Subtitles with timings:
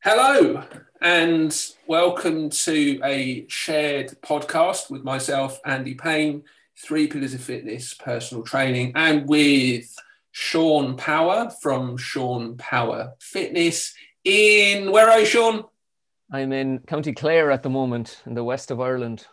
[0.00, 0.62] Hello,
[1.02, 6.44] and welcome to a shared podcast with myself, Andy Payne,
[6.76, 9.92] Three Pillars of Fitness, Personal Training, and with
[10.30, 13.92] Sean Power from Sean Power Fitness
[14.22, 15.64] in where are you, Sean?
[16.30, 19.26] I'm in County Clare at the moment in the west of Ireland.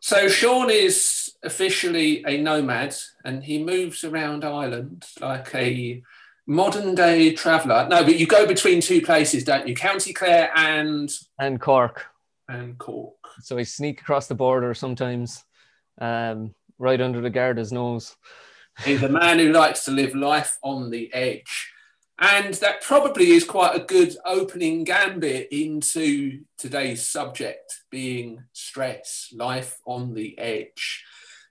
[0.00, 6.02] So Sean is officially a nomad and he moves around Ireland like a
[6.46, 7.86] modern day traveller.
[7.88, 9.74] No, but you go between two places, don't you?
[9.74, 12.06] County Clare and and Cork.
[12.48, 13.14] And Cork.
[13.40, 15.44] So I sneak across the border sometimes,
[16.00, 18.16] um, right under the Garda's nose.
[18.84, 21.72] He's a man who likes to live life on the edge.
[22.18, 29.80] And that probably is quite a good opening gambit into today's subject being stress, life
[29.86, 31.04] on the edge.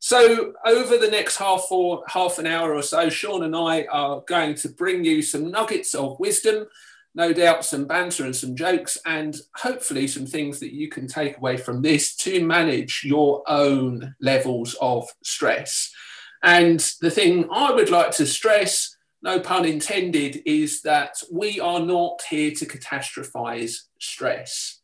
[0.04, 4.22] So, over the next half or half an hour or so, Sean and I are
[4.22, 6.66] going to bring you some nuggets of wisdom,
[7.14, 11.38] no doubt some banter and some jokes, and hopefully some things that you can take
[11.38, 15.94] away from this to manage your own levels of stress.
[16.42, 21.80] And the thing I would like to stress, no pun intended, is that we are
[21.80, 24.80] not here to catastrophize stress.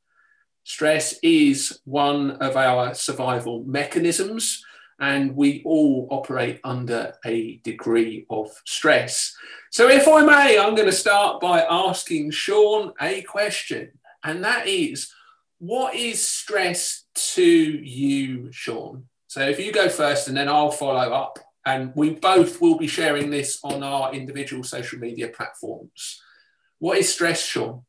[0.64, 4.64] Stress is one of our survival mechanisms
[5.00, 9.36] and we all operate under a degree of stress.
[9.72, 13.92] So, if I may, I'm going to start by asking Sean a question,
[14.24, 15.14] and that is
[15.60, 19.06] what is stress to you, Sean?
[19.28, 22.88] So, if you go first, and then I'll follow up, and we both will be
[22.88, 26.22] sharing this on our individual social media platforms.
[26.80, 27.84] What is stress, Sean?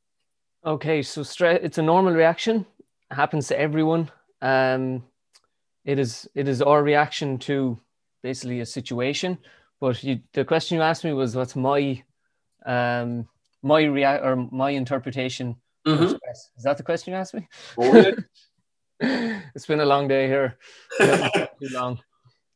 [0.65, 2.67] Okay, so stress, it's a normal reaction,
[3.11, 4.11] it happens to everyone.
[4.43, 5.05] Um,
[5.89, 7.81] it is it is our reaction to
[8.23, 9.39] basically a situation.
[9.81, 12.03] But you, the question you asked me was, what's my
[12.67, 13.27] um,
[13.63, 16.03] my rea- or my interpretation mm-hmm.
[16.03, 16.51] of stress?
[16.59, 17.49] Is that the question you asked me?
[17.79, 18.13] Oh,
[19.01, 20.59] it's been a long day here.
[20.99, 22.01] too long.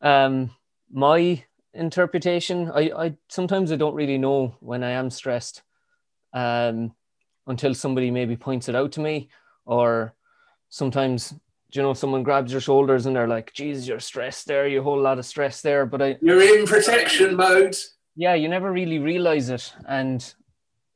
[0.03, 0.51] Um,
[0.91, 5.63] my interpretation, I, I sometimes I don't really know when I am stressed,
[6.35, 6.93] um,
[7.47, 9.31] until somebody maybe points it out to me,
[9.65, 10.15] or
[10.69, 11.33] sometimes
[11.75, 15.01] you know someone grabs your shoulders and they're like geez you're stressed there you whole
[15.01, 15.87] lot of stress there.
[15.87, 17.77] But i you're in protection mode.
[18.15, 19.73] Yeah you never really realize it.
[19.89, 20.35] And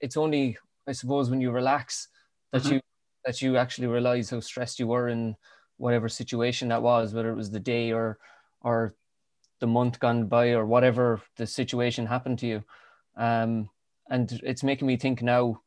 [0.01, 2.09] it's only i suppose when you relax
[2.53, 2.75] that mm-hmm.
[2.75, 2.81] you
[3.25, 5.37] that you actually realize how stressed you were in
[5.79, 8.19] whatever situation that was whether it was the day or
[8.61, 8.95] or
[9.61, 12.65] the month gone by or whatever the situation happened to you.
[13.17, 13.71] Um
[14.11, 15.61] and it's making me think now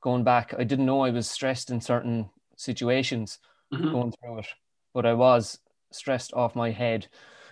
[0.00, 3.38] going back i didn't know i was stressed in certain situations
[3.72, 3.90] mm-hmm.
[3.90, 4.46] going through it,
[4.94, 5.58] but I was
[5.92, 7.08] stressed off my head.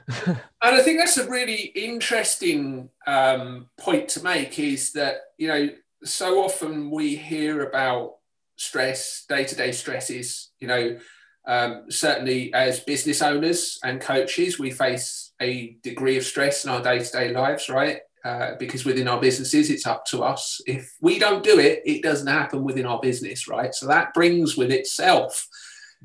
[0.27, 5.69] and I think that's a really interesting um, point to make is that, you know,
[6.05, 8.17] so often we hear about
[8.57, 10.99] stress, day to day stresses, you know,
[11.47, 16.83] um, certainly as business owners and coaches, we face a degree of stress in our
[16.83, 18.01] day to day lives, right?
[18.25, 20.61] Uh, because within our businesses, it's up to us.
[20.67, 23.73] If we don't do it, it doesn't happen within our business, right?
[23.73, 25.47] So that brings with itself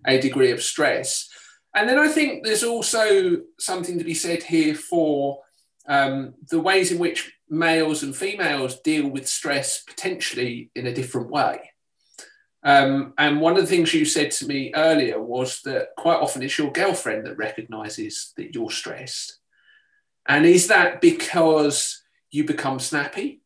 [0.06, 1.30] a degree of stress.
[1.76, 5.42] And then I think there's also something to be said here for
[5.88, 11.30] um, the ways in which males and females deal with stress potentially in a different
[11.30, 11.72] way.
[12.64, 16.44] Um, and one of the things you said to me earlier was that quite often
[16.44, 19.40] it's your girlfriend that recognizes that you're stressed.
[20.28, 23.41] And is that because you become snappy?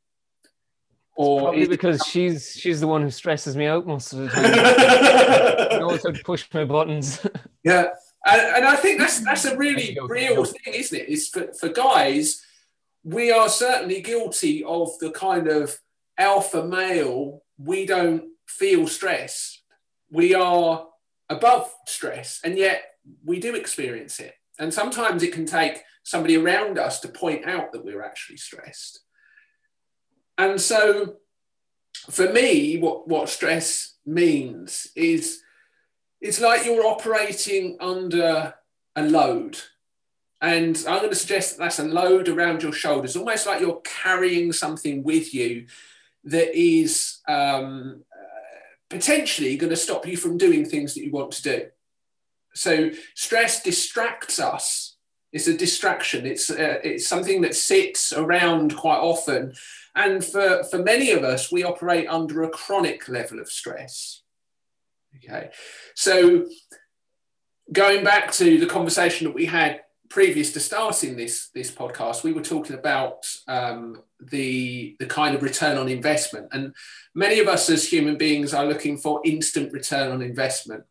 [1.15, 6.13] Or Probably because she's she's the one who stresses me out most of the time.
[6.13, 7.25] to push my buttons.
[7.63, 7.85] yeah,
[8.25, 11.07] and, and I think that's that's a really real thing, isn't it?
[11.07, 12.43] Is for, for guys,
[13.03, 15.77] we are certainly guilty of the kind of
[16.17, 17.43] alpha male.
[17.57, 19.61] We don't feel stress.
[20.11, 20.85] We are
[21.29, 22.83] above stress, and yet
[23.23, 24.33] we do experience it.
[24.59, 29.04] And sometimes it can take somebody around us to point out that we're actually stressed.
[30.37, 31.15] And so
[32.09, 35.41] for me, what, what stress means is
[36.21, 38.53] it's like you're operating under
[38.95, 39.57] a load.
[40.41, 43.81] And I'm going to suggest that that's a load around your shoulders, almost like you're
[43.83, 45.67] carrying something with you
[46.25, 48.03] that is um,
[48.89, 51.65] potentially going to stop you from doing things that you want to do.
[52.53, 54.94] So stress distracts us.
[55.35, 56.25] It's a distraction.
[56.25, 59.53] It's uh, it's something that sits around quite often
[59.95, 64.21] and for, for many of us, we operate under a chronic level of stress.
[65.17, 65.51] Okay.
[65.95, 66.45] So
[67.71, 72.33] going back to the conversation that we had previous to starting this this podcast, we
[72.33, 76.75] were talking about um, the the kind of return on investment, and
[77.15, 80.83] many of us as human beings are looking for instant return on investment,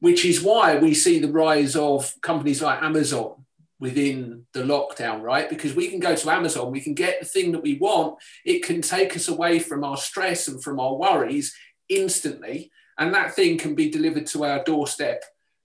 [0.00, 3.44] which is why we see the rise of companies like Amazon
[3.80, 5.48] within the lockdown, right?
[5.48, 8.18] Because we can go to Amazon, we can get the thing that we want.
[8.44, 11.54] It can take us away from our stress and from our worries
[11.88, 15.22] instantly, and that thing can be delivered to our doorstep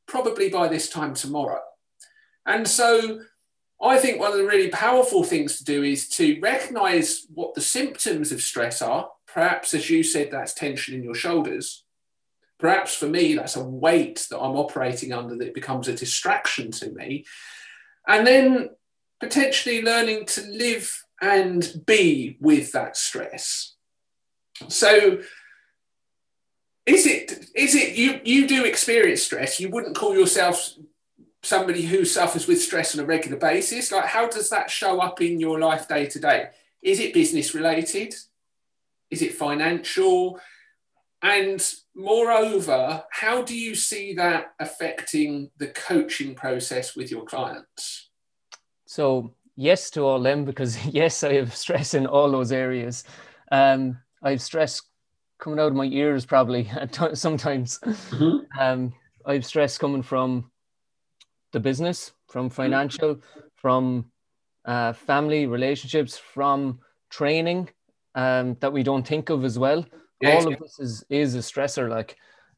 [0.08, 1.62] probably by this time tomorrow.
[2.46, 3.22] And so
[3.82, 7.62] I think one of the really powerful things to do is to recognize what the
[7.62, 9.10] symptoms of stress are.
[9.28, 11.84] Perhaps, as you said, that's tension in your shoulders.
[12.60, 16.92] Perhaps for me, that's a weight that I'm operating under that becomes a distraction to
[16.92, 17.26] me.
[18.08, 18.70] And then
[19.20, 23.76] potentially learning to live and be with that stress.
[24.68, 25.20] So,
[26.86, 29.60] is it is it you you do experience stress.
[29.60, 30.74] You wouldn't call yourself
[31.42, 33.92] somebody who suffers with stress on a regular basis.
[33.92, 36.50] Like how does that show up in your life day to day?
[36.82, 38.16] Is it business related?
[39.12, 40.40] Is it financial
[41.24, 48.10] and moreover how do you see that affecting the coaching process with your clients
[48.86, 53.04] so yes to all them because yes i have stress in all those areas
[53.52, 54.82] um, i have stress
[55.40, 56.70] coming out of my ears probably
[57.14, 58.38] sometimes mm-hmm.
[58.60, 58.94] um,
[59.26, 60.52] i have stress coming from
[61.54, 62.56] the business, from mm-hmm.
[62.56, 63.22] financial,
[63.56, 64.06] from
[64.66, 66.80] uh, family relationships, from
[67.10, 67.70] training
[68.16, 69.86] um, that we don't think of as well.
[70.24, 72.18] All of this is is a stressor, like,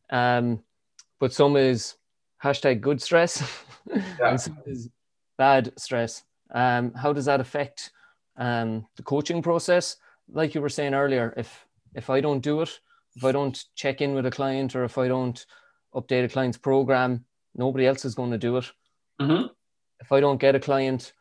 [0.10, 0.64] um,
[1.20, 1.96] but some is
[2.44, 3.42] hashtag good stress,
[3.88, 4.30] yeah.
[4.30, 4.90] and some is
[5.38, 6.24] bad stress.
[6.54, 7.92] Um, how does that affect
[8.38, 9.98] um, the coaching process?
[10.30, 12.80] Like you were saying earlier, if if I don't do it,
[13.16, 15.46] if I don't check in with a client, or if I don't
[15.94, 17.26] update a client's program,
[17.56, 18.66] nobody else is going to do it.
[19.22, 19.48] Mm-hmm.
[20.02, 21.14] If I don't get a client,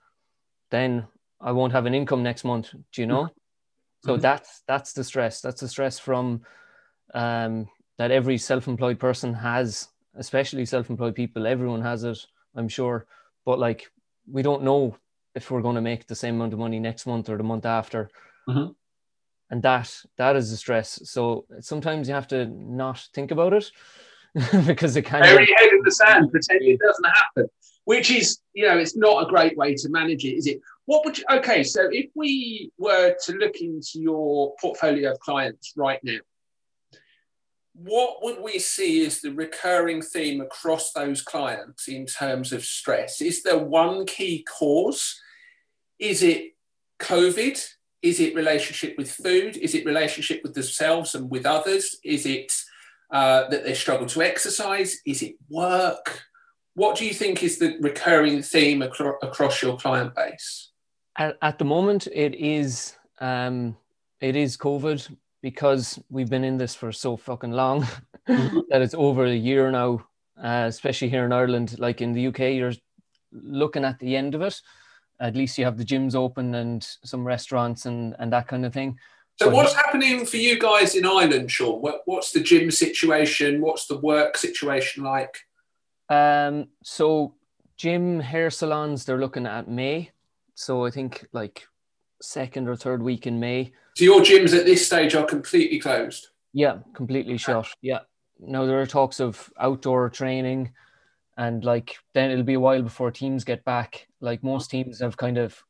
[0.70, 1.06] then
[1.40, 2.72] I won't have an income next month.
[2.92, 3.28] Do you know?
[4.04, 4.20] So mm-hmm.
[4.20, 5.40] that's that's the stress.
[5.40, 6.42] That's the stress from
[7.14, 11.46] um, that every self-employed person has, especially self-employed people.
[11.46, 12.18] Everyone has it,
[12.54, 13.06] I'm sure.
[13.46, 13.90] But like,
[14.30, 14.96] we don't know
[15.34, 17.64] if we're going to make the same amount of money next month or the month
[17.64, 18.10] after.
[18.46, 18.72] Mm-hmm.
[19.50, 21.00] And that that is the stress.
[21.04, 23.70] So sometimes you have to not think about it
[24.66, 27.48] because it kind bury of head in the sand, pretend it doesn't happen
[27.84, 30.60] which is, you know, it's not a great way to manage it, is it?
[30.86, 35.72] What would you, okay, so if we were to look into your portfolio of clients
[35.76, 36.18] right now,
[37.74, 43.20] what would we see as the recurring theme across those clients in terms of stress?
[43.20, 45.20] Is there one key cause?
[45.98, 46.52] Is it
[47.00, 47.66] COVID?
[48.02, 49.56] Is it relationship with food?
[49.56, 51.96] Is it relationship with themselves and with others?
[52.04, 52.52] Is it
[53.10, 55.00] uh, that they struggle to exercise?
[55.06, 56.24] Is it work?
[56.74, 60.70] what do you think is the recurring theme acro- across your client base?
[61.16, 63.76] At, at the moment, it is um,
[64.20, 67.82] it is COVID because we've been in this for so fucking long
[68.28, 68.60] mm-hmm.
[68.70, 70.06] that it's over a year now.
[70.36, 72.72] Uh, especially here in Ireland, like in the UK, you're
[73.30, 74.60] looking at the end of it.
[75.20, 78.72] At least you have the gyms open and some restaurants and and that kind of
[78.72, 78.98] thing.
[79.36, 81.80] So, but what's happening for you guys in Ireland, Sean?
[81.80, 83.60] What, what's the gym situation?
[83.60, 85.36] What's the work situation like?
[86.08, 87.34] Um, so
[87.76, 90.10] gym hair salons, they're looking at May.
[90.54, 91.66] So I think like
[92.22, 93.72] second or third week in May.
[93.96, 96.28] So your gyms at this stage are completely closed.
[96.52, 97.68] Yeah, completely shut.
[97.82, 98.00] Yeah.
[98.38, 100.72] Now there are talks of outdoor training,
[101.36, 104.06] and like then it'll be a while before teams get back.
[104.20, 105.62] Like most teams have kind of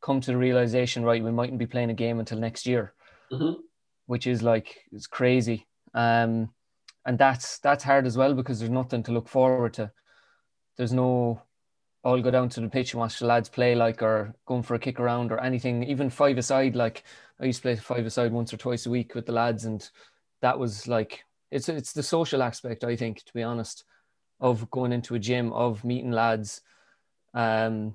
[0.00, 1.22] come to the realization, right?
[1.22, 2.94] We mightn't be playing a game until next year,
[3.32, 3.60] mm-hmm.
[4.06, 5.66] which is like it's crazy.
[5.94, 6.50] Um,
[7.04, 9.90] and that's that's hard as well because there's nothing to look forward to.
[10.76, 11.42] There's no
[12.08, 14.74] I'll go down to the pitch and watch the lads play like or going for
[14.74, 16.74] a kick around or anything, even five aside.
[16.74, 17.04] Like
[17.40, 19.88] I used to play five aside once or twice a week with the lads, and
[20.40, 23.84] that was like it's it's the social aspect, I think, to be honest,
[24.40, 26.62] of going into a gym, of meeting lads.
[27.34, 27.94] Um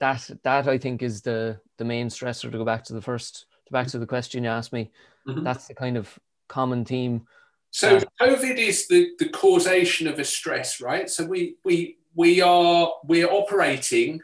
[0.00, 3.46] that that I think is the the main stressor to go back to the first
[3.66, 4.90] to back to the question you asked me.
[5.28, 5.44] Mm-hmm.
[5.44, 6.18] That's the kind of
[6.48, 7.26] common theme
[7.74, 11.10] so COVID is the, the causation of a stress, right?
[11.10, 14.20] So we we we are we're operating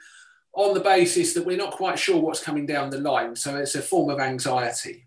[0.52, 3.36] on the basis that we're not quite sure what's coming down the line.
[3.36, 5.06] So it's a form of anxiety.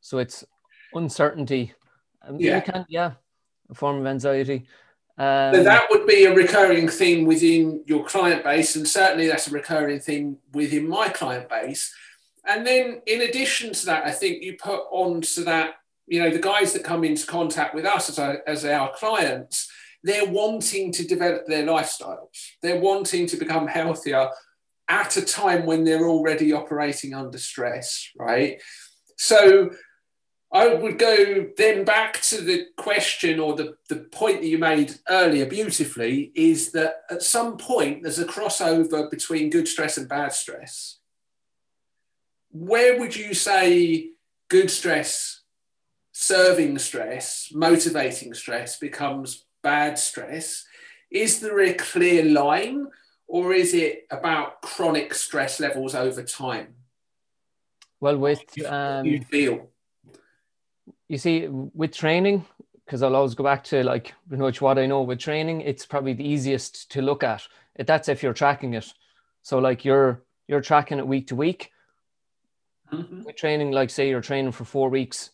[0.00, 0.44] So it's
[0.94, 1.72] uncertainty.
[2.36, 3.12] Yeah, can, yeah,
[3.70, 4.66] a form of anxiety.
[5.18, 9.48] Um, so that would be a recurring theme within your client base, and certainly that's
[9.48, 11.92] a recurring theme within my client base.
[12.46, 15.74] And then, in addition to that, I think you put on to that
[16.08, 19.70] you know, the guys that come into contact with us as our, as our clients,
[20.02, 22.52] they're wanting to develop their lifestyles.
[22.62, 24.30] They're wanting to become healthier
[24.88, 28.62] at a time when they're already operating under stress, right?
[29.16, 29.70] So
[30.52, 34.94] I would go then back to the question or the, the point that you made
[35.08, 40.32] earlier beautifully is that at some point there's a crossover between good stress and bad
[40.32, 41.00] stress.
[42.50, 44.12] Where would you say
[44.48, 45.42] good stress,
[46.12, 50.64] serving stress, motivating stress becomes bad stress?
[51.10, 52.88] Is there a clear line
[53.26, 56.74] or is it about chronic stress levels over time?
[58.00, 59.68] Well, with um, you feel
[61.08, 62.44] you see with training
[62.84, 65.60] because I'll always go back to like pretty much what I know with training.
[65.62, 67.46] It's probably the easiest to look at.
[67.78, 68.92] That's if you're tracking it.
[69.42, 71.70] So like you're you're tracking it week to week.
[72.92, 73.24] Mm-hmm.
[73.24, 75.30] With training, like say you're training for four weeks,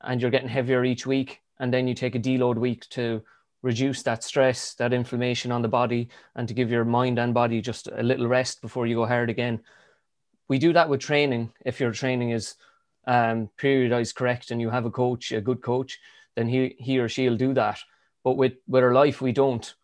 [0.00, 3.22] and you're getting heavier each week, and then you take a deload week to
[3.64, 7.62] reduce that stress, that inflammation on the body, and to give your mind and body
[7.62, 9.58] just a little rest before you go hard again.
[10.48, 11.50] We do that with training.
[11.64, 12.56] If your training is
[13.06, 15.98] um, periodized correct and you have a coach, a good coach,
[16.36, 17.80] then he, he or she'll do that.
[18.22, 19.74] But with, with our life, we don't.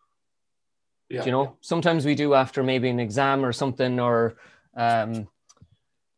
[1.09, 1.25] Yeah.
[1.25, 4.37] You know, sometimes we do after maybe an exam or something or
[4.77, 5.27] um,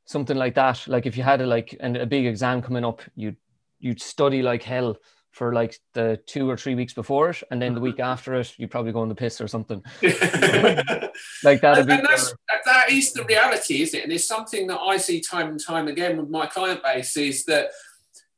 [0.05, 0.89] something like that.
[0.89, 3.37] Like if you had a like an, a big exam coming up, you'd
[3.79, 4.97] you'd study like hell
[5.33, 8.55] for like the two or three weeks before it, and then the week after it,
[8.59, 9.83] you probably go on the piss or something.
[10.03, 11.79] like that.
[11.79, 12.35] And, and that's,
[12.67, 14.05] that is the reality, isn't it?
[14.05, 17.45] And it's something that I see time and time again with my client base is
[17.47, 17.71] that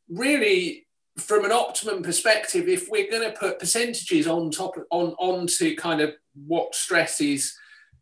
[0.09, 0.87] really,
[1.19, 6.01] from an optimum perspective, if we're going to put percentages on top on onto kind
[6.01, 6.15] of
[6.47, 7.55] what stress is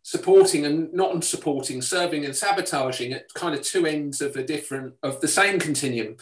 [0.03, 4.95] supporting and not supporting, serving and sabotaging at kind of two ends of a different
[5.03, 6.17] of the same continuum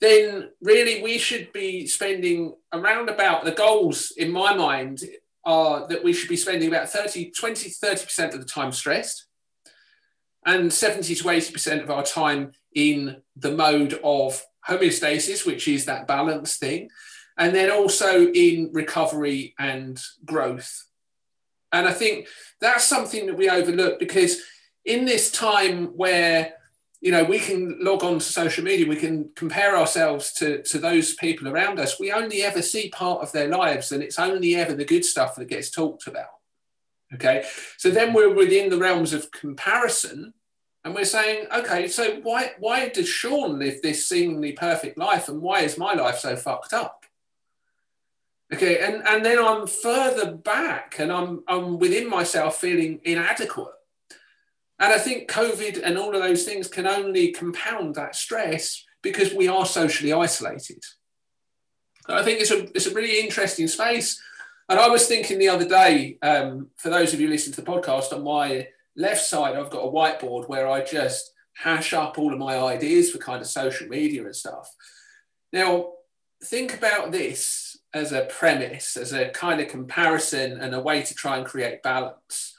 [0.00, 5.00] then really we should be spending around about the goals in my mind
[5.44, 9.26] are that we should be spending about 30 20 30% of the time stressed
[10.46, 16.06] and 70 to 80% of our time in the mode of homeostasis which is that
[16.06, 16.88] balance thing
[17.36, 20.86] and then also in recovery and growth.
[21.72, 22.28] And i think
[22.60, 24.40] that's something that we overlook because
[24.84, 26.54] in this time where
[27.04, 30.78] you know, we can log on to social media, we can compare ourselves to, to
[30.78, 32.00] those people around us.
[32.00, 35.36] We only ever see part of their lives, and it's only ever the good stuff
[35.36, 36.30] that gets talked about.
[37.12, 37.44] Okay.
[37.76, 40.32] So then we're within the realms of comparison,
[40.82, 45.42] and we're saying, okay, so why why does Sean live this seemingly perfect life, and
[45.42, 47.04] why is my life so fucked up?
[48.50, 53.74] Okay, and, and then I'm further back and I'm I'm within myself feeling inadequate
[54.78, 59.32] and I think COVID and all of those things can only compound that stress because
[59.32, 60.82] we are socially isolated.
[62.08, 64.20] I think it's a, it's a really interesting space.
[64.68, 67.70] And I was thinking the other day, um, for those of you listening to the
[67.70, 72.32] podcast, on my left side, I've got a whiteboard where I just hash up all
[72.32, 74.68] of my ideas for kind of social media and stuff.
[75.52, 75.92] Now,
[76.42, 81.14] think about this as a premise, as a kind of comparison and a way to
[81.14, 82.54] try and create balance.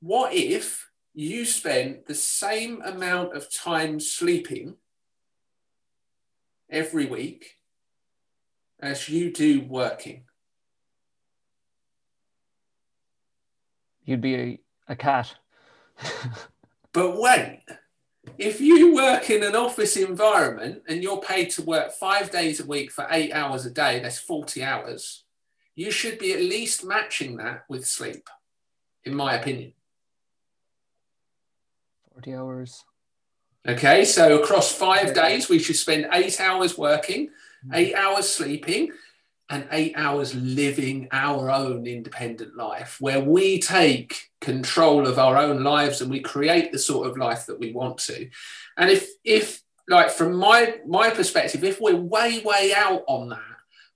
[0.00, 0.87] What if
[1.18, 4.76] you spend the same amount of time sleeping
[6.70, 7.56] every week
[8.78, 10.22] as you do working.
[14.04, 15.34] You'd be a, a cat.
[16.92, 17.62] but wait,
[18.38, 22.66] if you work in an office environment and you're paid to work five days a
[22.66, 25.24] week for eight hours a day, that's 40 hours,
[25.74, 28.28] you should be at least matching that with sleep,
[29.02, 29.72] in my opinion.
[32.18, 32.84] 40 hours.
[33.68, 37.74] Okay, so across five days, we should spend eight hours working, mm-hmm.
[37.74, 38.90] eight hours sleeping,
[39.50, 45.62] and eight hours living our own independent life, where we take control of our own
[45.62, 48.28] lives and we create the sort of life that we want to.
[48.76, 53.40] And if, if like from my my perspective, if we're way way out on that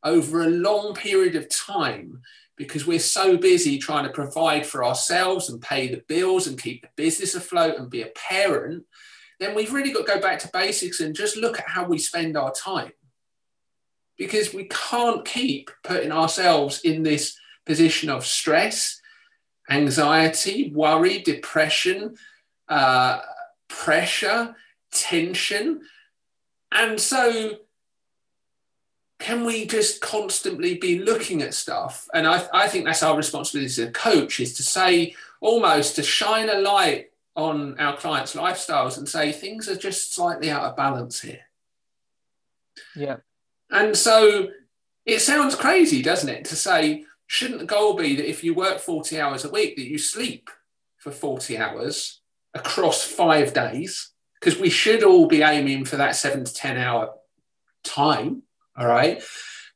[0.05, 2.23] over a long period of time,
[2.62, 6.83] because we're so busy trying to provide for ourselves and pay the bills and keep
[6.83, 8.85] the business afloat and be a parent,
[9.40, 11.99] then we've really got to go back to basics and just look at how we
[11.99, 12.92] spend our time.
[14.16, 19.00] Because we can't keep putting ourselves in this position of stress,
[19.69, 22.16] anxiety, worry, depression,
[22.69, 23.21] uh,
[23.69, 24.54] pressure,
[24.92, 25.81] tension.
[26.71, 27.57] And so
[29.23, 32.09] can we just constantly be looking at stuff?
[32.12, 36.02] And I, I think that's our responsibility as a coach is to say, almost to
[36.02, 40.76] shine a light on our clients' lifestyles and say things are just slightly out of
[40.76, 41.43] balance here.
[42.97, 43.19] Yeah.
[43.71, 44.49] And so
[45.07, 48.81] it sounds crazy, doesn't it, to say, shouldn't the goal be that if you work
[48.81, 50.50] 40 hours a week, that you sleep
[50.99, 52.21] for 40 hours
[52.55, 54.11] across five days,
[54.41, 57.14] because we should all be aiming for that seven to 10 hour
[57.85, 58.43] time.
[58.76, 59.23] All right.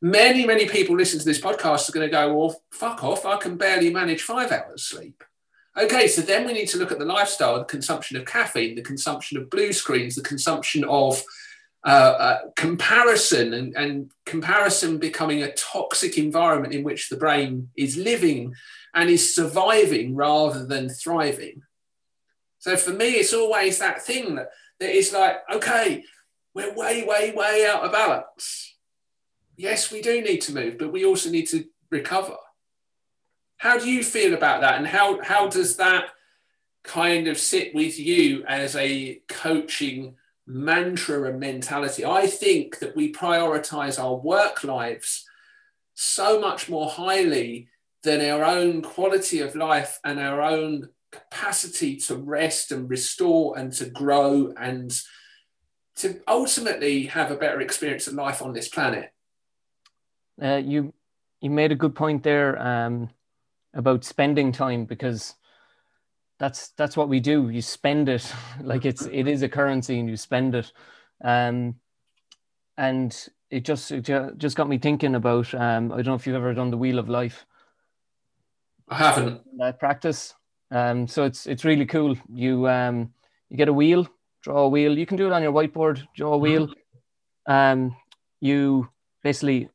[0.01, 3.25] Many, many people listen to this podcast are going to go, well, fuck off.
[3.25, 5.23] I can barely manage five hours sleep.
[5.77, 8.83] Okay, so then we need to look at the lifestyle, the consumption of caffeine, the
[8.83, 11.23] consumption of blue screens, the consumption of
[11.85, 11.89] uh,
[12.19, 18.55] uh, comparison, and, and comparison becoming a toxic environment in which the brain is living
[18.95, 21.63] and is surviving rather than thriving.
[22.59, 24.49] So for me, it's always that thing that,
[24.81, 26.05] that is like, okay,
[26.55, 28.76] we're way, way, way out of balance.
[29.57, 32.37] Yes, we do need to move, but we also need to recover.
[33.57, 34.77] How do you feel about that?
[34.77, 36.11] And how, how does that
[36.85, 40.15] kind of sit with you as a coaching
[40.47, 42.05] mantra and mentality?
[42.05, 45.25] I think that we prioritize our work lives
[45.95, 47.69] so much more highly
[48.03, 53.73] than our own quality of life and our own capacity to rest and restore and
[53.73, 54.93] to grow and
[55.97, 59.11] to ultimately have a better experience of life on this planet.
[60.43, 60.93] Uh, you
[61.41, 62.59] you made a good point there.
[62.61, 63.11] Um,
[63.77, 65.35] about spending time because
[66.39, 67.51] that's that's what we do.
[67.51, 68.33] You spend it.
[68.63, 70.73] Like it's it is a currency and you spend it.
[71.23, 71.77] Um
[72.77, 76.37] and it just it just got me thinking about um i don't know if you've
[76.37, 77.47] ever done the wheel of life.
[78.89, 79.43] I haven't.
[79.59, 80.35] That practice.
[80.71, 82.17] Um so it's it's really cool.
[82.33, 83.13] You um
[83.51, 84.09] you get a wheel
[84.43, 84.99] draw a wheel.
[84.99, 86.69] You can do it on your whiteboard draw a wheel.
[87.47, 87.97] Um
[88.41, 88.89] you
[89.23, 89.69] basically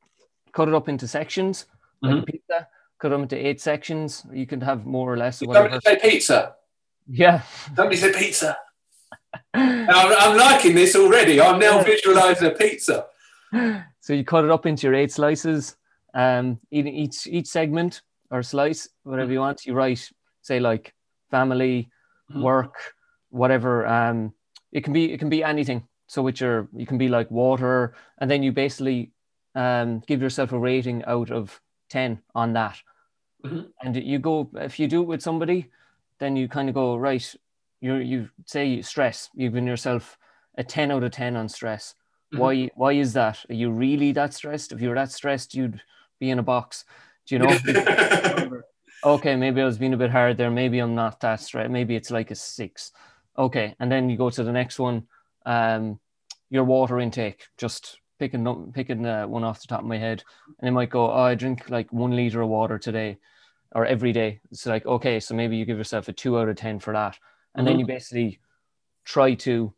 [0.53, 1.65] cut it up into sections
[2.01, 2.23] like mm-hmm.
[2.23, 2.67] a pizza
[3.01, 4.25] cut them into eight sections.
[4.31, 5.39] You can have more or less.
[5.39, 6.55] Somebody say pizza.
[7.07, 7.41] Yeah.
[7.75, 8.55] Somebody say pizza.
[9.53, 11.41] I'm, I'm, liking this already.
[11.41, 13.07] I'm now visualizing a pizza.
[13.99, 15.75] So you cut it up into your eight slices.
[16.13, 19.65] Um, each each segment or slice, whatever you want.
[19.65, 20.09] You write,
[20.41, 20.93] say like
[21.29, 21.89] family,
[22.29, 22.41] mm-hmm.
[22.41, 22.75] work,
[23.29, 23.85] whatever.
[23.87, 24.33] Um,
[24.71, 25.87] it can be it can be anything.
[26.07, 29.11] So with your you can be like water, and then you basically
[29.55, 32.77] um, give yourself a rating out of ten on that.
[33.45, 33.61] Mm-hmm.
[33.81, 35.69] And you go if you do it with somebody,
[36.19, 37.35] then you kind of go right.
[37.79, 39.29] You you say stress.
[39.33, 40.17] You've given yourself
[40.57, 41.95] a ten out of ten on stress.
[42.33, 42.41] Mm-hmm.
[42.41, 43.43] Why why is that?
[43.49, 44.71] Are you really that stressed?
[44.71, 45.81] If you're that stressed, you'd
[46.19, 46.85] be in a box.
[47.25, 48.61] Do you know?
[49.03, 50.51] okay, maybe I was being a bit hard there.
[50.51, 51.71] Maybe I'm not that stressed.
[51.71, 52.91] Maybe it's like a six.
[53.37, 55.07] Okay, and then you go to the next one.
[55.45, 55.99] Um,
[56.49, 57.47] your water intake.
[57.57, 60.23] Just picking picking uh, one off the top of my head,
[60.59, 63.17] and it might go, oh, I drink like one liter of water today
[63.71, 64.41] or every day.
[64.51, 67.17] It's like, okay, so maybe you give yourself a two out of 10 for that.
[67.55, 67.71] And mm-hmm.
[67.73, 68.39] then you basically
[69.05, 69.73] try to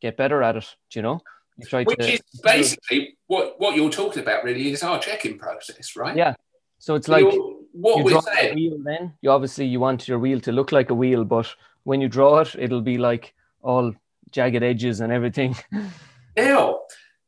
[0.00, 1.20] get better at it, Do you know?
[1.56, 5.36] You try Which to, is basically what, what you're talking about, really, is our checking
[5.36, 6.16] process, right?
[6.16, 6.34] Yeah.
[6.78, 7.24] So it's like
[7.72, 10.90] what you draw a wheel then you obviously you want your wheel to look like
[10.90, 13.92] a wheel, but when you draw it, it'll be like all
[14.30, 15.56] jagged edges and everything.
[16.36, 16.82] Now,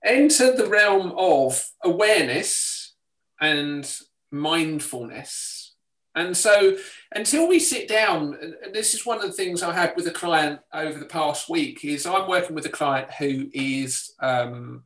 [0.05, 2.95] enter the realm of awareness
[3.41, 3.91] and
[4.31, 5.71] mindfulness
[6.15, 6.77] and so
[7.13, 10.13] until we sit down, and this is one of the things I had with a
[10.13, 14.83] client over the past week, is I'm working with a client who is um,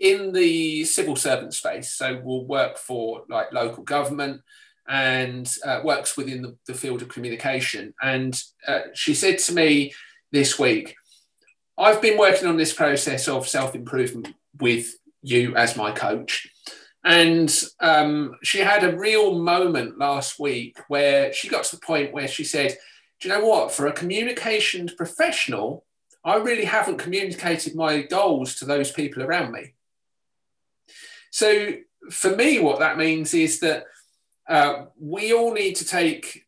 [0.00, 1.94] in the civil servant space.
[1.94, 4.40] So will work for like local government
[4.88, 7.94] and uh, works within the, the, field of communication.
[8.02, 9.94] And uh, she said to me
[10.32, 10.96] this week,
[11.78, 16.48] I've been working on this process of self improvement with you as my coach.
[17.04, 22.14] And um, she had a real moment last week where she got to the point
[22.14, 22.76] where she said,
[23.20, 23.72] Do you know what?
[23.72, 25.84] For a communications professional,
[26.24, 29.74] I really haven't communicated my goals to those people around me.
[31.30, 31.74] So
[32.10, 33.84] for me, what that means is that
[34.48, 36.44] uh, we all need to take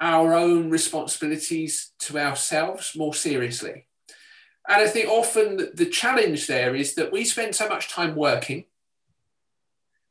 [0.00, 3.86] our own responsibilities to ourselves more seriously.
[4.68, 8.64] And I think often the challenge there is that we spend so much time working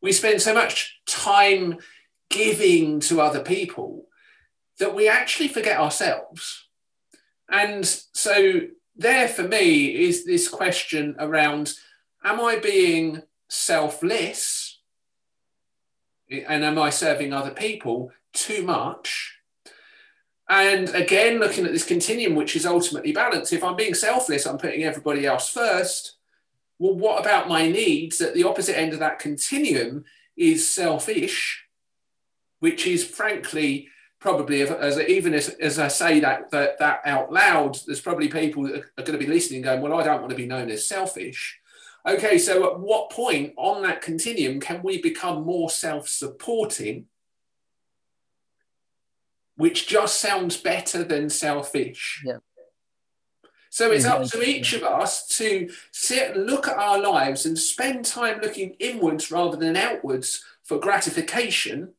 [0.01, 1.77] we spend so much time
[2.29, 4.05] giving to other people
[4.77, 6.67] that we actually forget ourselves.
[7.49, 8.62] And so,
[8.95, 11.73] there for me is this question around
[12.23, 14.79] Am I being selfless?
[16.29, 19.38] And am I serving other people too much?
[20.49, 24.57] And again, looking at this continuum, which is ultimately balanced, if I'm being selfless, I'm
[24.57, 26.15] putting everybody else first
[26.79, 28.21] well, what about my needs?
[28.21, 30.05] At the opposite end of that continuum
[30.38, 31.65] is selfish,
[32.59, 37.77] which is frankly probably as even as, as I say that, that that out loud,
[37.85, 40.38] there's probably people that are going to be listening going, well, I don't want to
[40.38, 41.59] be known as selfish.
[42.07, 47.05] Okay, so at what point on that continuum can we become more self-supporting,
[49.60, 52.24] which just sounds better than selfish?
[52.26, 52.38] Yeah.
[53.69, 57.60] So it's up to each of us to sit and look at our lives and
[57.60, 61.93] spend time looking inwards rather than outwards for gratification,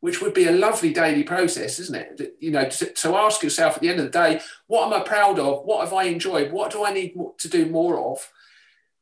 [0.00, 2.36] which would be a lovely daily process, isn't it?
[2.40, 5.02] You know, to, to ask yourself at the end of the day, what am I
[5.02, 5.64] proud of?
[5.64, 6.52] What have I enjoyed?
[6.52, 8.30] What do I need to do more of?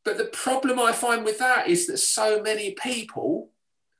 [0.04, 3.50] But the problem I find with that is that so many people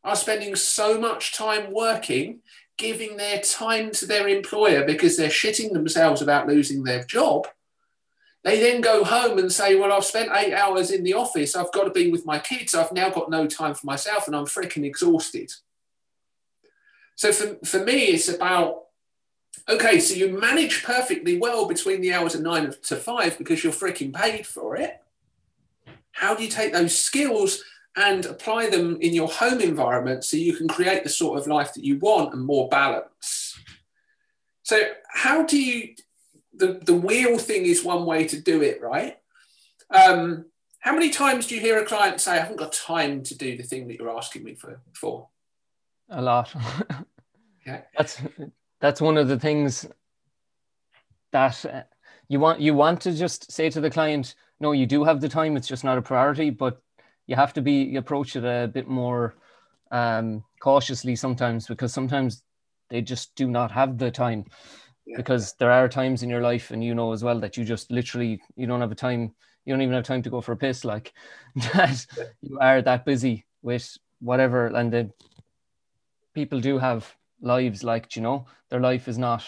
[0.04, 2.40] are spending so much time working,
[2.80, 7.46] giving their time to their employer because they're shitting themselves about losing their job
[8.42, 11.54] they then go home and say, Well, I've spent eight hours in the office.
[11.54, 12.74] I've got to be with my kids.
[12.74, 15.52] I've now got no time for myself and I'm freaking exhausted.
[17.16, 18.84] So for, for me, it's about
[19.68, 23.72] okay, so you manage perfectly well between the hours of nine to five because you're
[23.72, 25.02] freaking paid for it.
[26.12, 27.62] How do you take those skills
[27.96, 31.74] and apply them in your home environment so you can create the sort of life
[31.74, 33.58] that you want and more balance?
[34.62, 35.94] So, how do you
[36.54, 39.18] the, the wheel thing is one way to do it, right?
[39.90, 40.44] Um,
[40.78, 43.56] how many times do you hear a client say, I haven't got time to do
[43.56, 44.80] the thing that you're asking me for?
[44.92, 45.28] for?
[46.10, 46.54] A lot.
[47.66, 47.82] yeah.
[47.96, 48.20] That's
[48.80, 49.86] that's one of the things
[51.32, 51.82] that uh,
[52.28, 55.28] you want you want to just say to the client, no, you do have the
[55.28, 56.82] time, it's just not a priority, but
[57.30, 59.36] you have to be you approach it a bit more
[59.92, 62.42] um, cautiously sometimes because sometimes
[62.90, 64.44] they just do not have the time.
[65.16, 67.90] Because there are times in your life and you know as well that you just
[67.90, 70.56] literally you don't have a time you don't even have time to go for a
[70.56, 71.12] piss like
[71.56, 72.06] that
[72.42, 75.10] you are that busy with whatever and the
[76.32, 78.46] people do have lives like you know?
[78.68, 79.44] Their life is not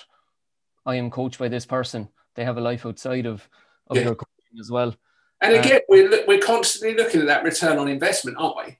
[0.87, 2.09] i am coached by this person.
[2.35, 3.49] They have a life outside of
[3.89, 4.05] of yeah.
[4.05, 4.95] their coaching as well
[5.43, 8.79] and again we're, we're constantly looking at that return on investment aren't we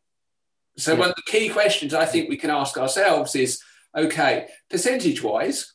[0.79, 0.99] so yeah.
[0.99, 3.61] one of the key questions i think we can ask ourselves is
[3.97, 5.75] okay percentage wise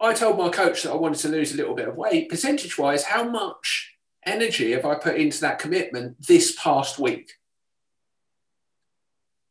[0.00, 2.30] I told my coach that I wanted to lose a little bit of weight.
[2.30, 3.94] Percentage wise, how much
[4.24, 7.32] energy have I put into that commitment this past week?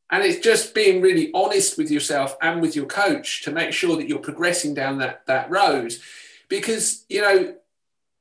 [0.09, 3.95] And it's just being really honest with yourself and with your coach to make sure
[3.97, 5.93] that you're progressing down that, that road.
[6.49, 7.55] Because, you know,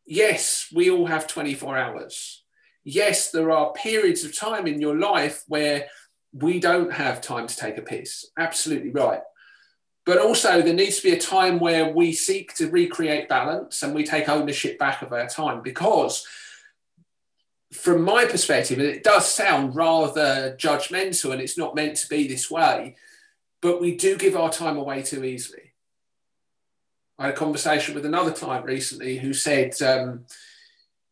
[0.09, 2.43] yes, we all have 24 hours.
[2.85, 5.87] Yes, there are periods of time in your life where
[6.33, 8.27] we don't have time to take a piss.
[8.39, 9.21] Absolutely right.
[10.07, 13.95] But also, there needs to be a time where we seek to recreate balance and
[13.95, 16.27] we take ownership back of our time because
[17.73, 22.27] from my perspective, and it does sound rather judgmental and it's not meant to be
[22.27, 22.97] this way,
[23.61, 25.68] but we do give our time away too easily.
[27.19, 30.27] I had a conversation with another client recently who said um,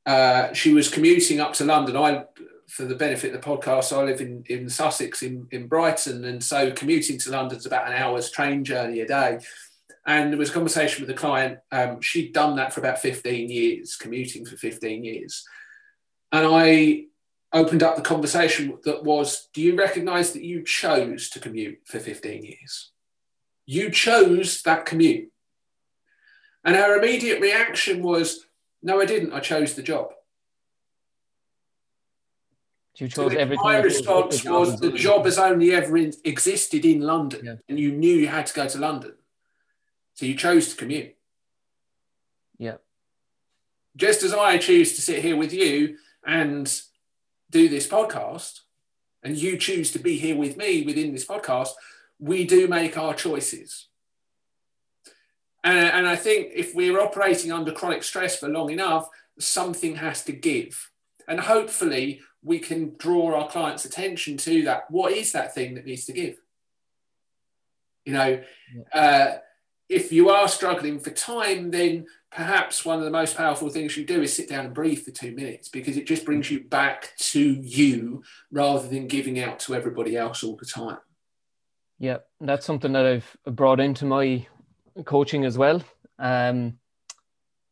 [0.04, 1.96] uh, she was commuting up to London.
[1.96, 2.24] I
[2.68, 6.24] for the benefit of the podcast, I live in, in Sussex, in, in Brighton.
[6.24, 9.38] And so commuting to London is about an hour's train journey a day.
[10.06, 11.58] And there was a conversation with a client.
[11.72, 15.44] Um, she'd done that for about 15 years, commuting for 15 years.
[16.32, 17.04] And I
[17.52, 21.98] opened up the conversation that was Do you recognize that you chose to commute for
[21.98, 22.92] 15 years?
[23.64, 25.30] You chose that commute.
[26.66, 28.44] And her immediate reaction was,
[28.82, 29.32] No, I didn't.
[29.32, 30.12] I chose the job.
[32.96, 33.62] You chose so everything.
[33.62, 37.54] My response was the job has only ever in, existed in London, yeah.
[37.68, 39.12] and you knew you had to go to London,
[40.14, 41.14] so you chose to commute.
[42.58, 42.76] Yeah.
[43.96, 46.66] Just as I choose to sit here with you and
[47.50, 48.60] do this podcast,
[49.22, 51.70] and you choose to be here with me within this podcast,
[52.18, 53.88] we do make our choices.
[55.66, 59.08] And, and I think if we're operating under chronic stress for long enough,
[59.40, 60.90] something has to give.
[61.26, 64.88] And hopefully, we can draw our clients' attention to that.
[64.90, 66.36] What is that thing that needs to give?
[68.04, 68.42] You know,
[68.92, 69.32] uh,
[69.88, 74.04] if you are struggling for time, then perhaps one of the most powerful things you
[74.04, 77.12] do is sit down and breathe for two minutes because it just brings you back
[77.18, 80.98] to you rather than giving out to everybody else all the time.
[81.98, 84.46] Yeah, that's something that I've brought into my
[85.04, 85.82] coaching as well.
[86.18, 86.78] Um,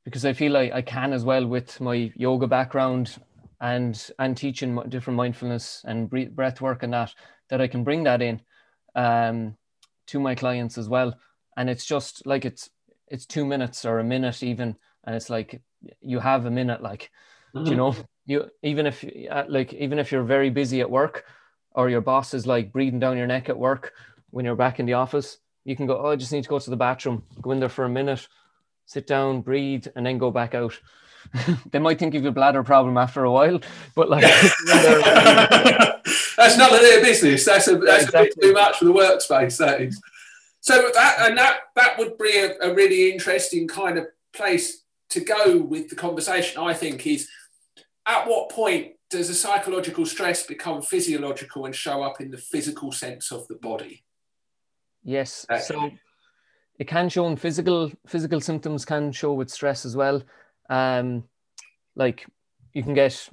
[0.05, 3.17] because I feel like I can as well with my yoga background
[3.61, 7.15] and and teaching different mindfulness and breath work and that
[7.49, 8.41] that I can bring that in
[8.95, 9.57] um,
[10.09, 11.15] to my clients as well.
[11.57, 12.71] And it's just like it's
[13.09, 15.63] it's two minutes or a minute even, and it's like
[16.01, 17.11] you have a minute, like
[17.55, 17.67] mm-hmm.
[17.67, 17.95] you know,
[18.27, 21.25] you even if uh, like even if you're very busy at work
[21.71, 23.93] or your boss is like breathing down your neck at work
[24.31, 26.59] when you're back in the office, you can go, oh, I just need to go
[26.59, 28.29] to the bathroom, go in there for a minute,
[28.87, 30.79] sit down, breathe, and then go back out.
[31.71, 33.61] they might think you've a bladder problem after a while,
[33.95, 34.23] but like
[36.37, 37.45] that's none of their business.
[37.45, 38.19] That's a that's exactly.
[38.19, 39.57] a bit too much for the workspace.
[39.57, 40.01] That is.
[40.61, 45.21] So that and that that would be a, a really interesting kind of place to
[45.21, 47.29] go with the conversation, I think, is
[48.07, 52.93] at what point does a psychological stress become physiological and show up in the physical
[52.93, 54.05] sense of the body?
[55.05, 55.47] Yes.
[55.51, 55.61] Okay.
[55.61, 55.91] So
[56.79, 60.23] it can show in physical physical symptoms can show with stress as well.
[60.69, 61.25] Um,
[61.95, 62.27] like
[62.73, 63.29] you can get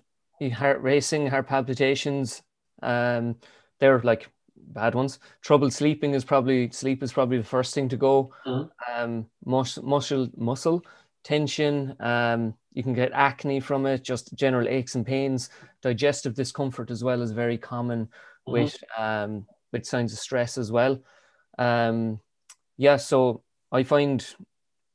[0.53, 2.43] heart racing, heart palpitations.
[2.83, 3.35] Um,
[3.79, 5.19] they're like bad ones.
[5.41, 8.31] Trouble sleeping is probably sleep is probably the first thing to go.
[8.45, 9.01] Mm-hmm.
[9.01, 10.83] Um, mus- muscle muscle
[11.23, 11.95] tension.
[11.99, 15.49] Um, you can get acne from it, just general aches and pains.
[15.81, 18.51] Digestive discomfort as well is very common mm-hmm.
[18.51, 20.99] with um, with signs of stress as well.
[21.57, 22.19] Um,
[22.77, 24.25] yeah, so I find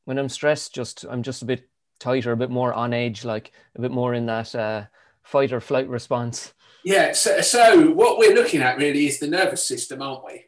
[0.04, 3.52] when I'm stressed, just I'm just a bit tighter, a bit more on edge, like
[3.76, 4.84] a bit more in that uh,
[5.22, 6.54] fight or flight response.
[6.84, 7.12] Yeah.
[7.12, 10.44] So, so what we're looking at really is the nervous system, aren't we?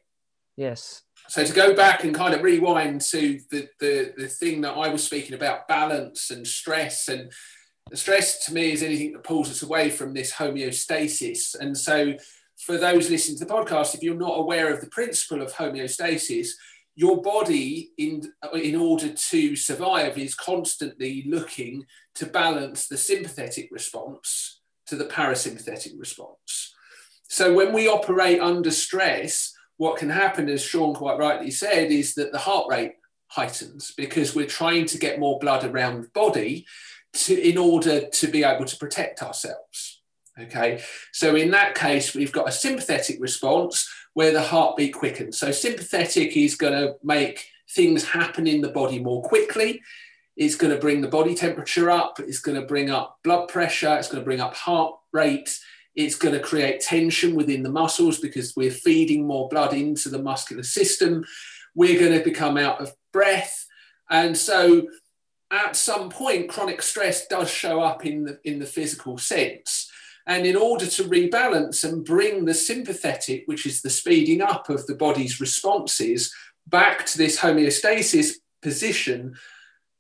[0.57, 1.03] Yes.
[1.29, 4.89] So to go back and kind of rewind to the, the, the thing that I
[4.89, 7.31] was speaking about, balance and stress and
[7.93, 11.55] stress to me is anything that pulls us away from this homeostasis.
[11.59, 12.15] And so
[12.59, 16.49] for those listening to the podcast, if you're not aware of the principle of homeostasis,
[16.97, 18.23] your body in
[18.55, 25.93] in order to survive is constantly looking to balance the sympathetic response to the parasympathetic
[25.97, 26.75] response.
[27.29, 32.15] So when we operate under stress what can happen as sean quite rightly said is
[32.15, 32.93] that the heart rate
[33.29, 36.67] heightens because we're trying to get more blood around the body
[37.13, 39.98] to, in order to be able to protect ourselves
[40.41, 40.81] okay
[41.13, 45.39] so in that case we've got a sympathetic response where the heartbeat quickens.
[45.39, 49.81] So sympathetic is going to make things happen in the body more quickly.
[50.37, 52.19] It's going to bring the body temperature up.
[52.19, 53.97] It's going to bring up blood pressure.
[53.97, 55.57] It's going to bring up heart rate.
[55.95, 60.21] It's going to create tension within the muscles because we're feeding more blood into the
[60.21, 61.25] muscular system.
[61.77, 63.67] We're going to become out of breath.
[64.11, 64.89] And so
[65.53, 69.89] at some point, chronic stress does show up in the, in the physical sense.
[70.29, 74.87] And in order to rebalance and bring the sympathetic, which is the speeding up of
[74.87, 76.33] the body's responses,
[76.67, 79.37] back to this homeostasis position,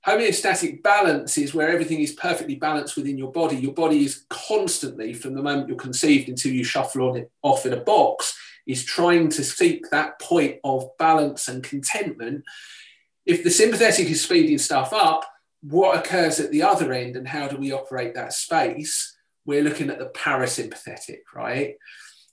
[0.07, 3.57] homeostatic balance is where everything is perfectly balanced within your body.
[3.57, 7.64] Your body is constantly, from the moment you're conceived until you shuffle on it off
[7.64, 12.45] in a box, is trying to seek that point of balance and contentment.
[13.25, 15.25] If the sympathetic is speeding stuff up,
[15.62, 19.14] what occurs at the other end and how do we operate that space?
[19.48, 21.76] We're looking at the parasympathetic, right?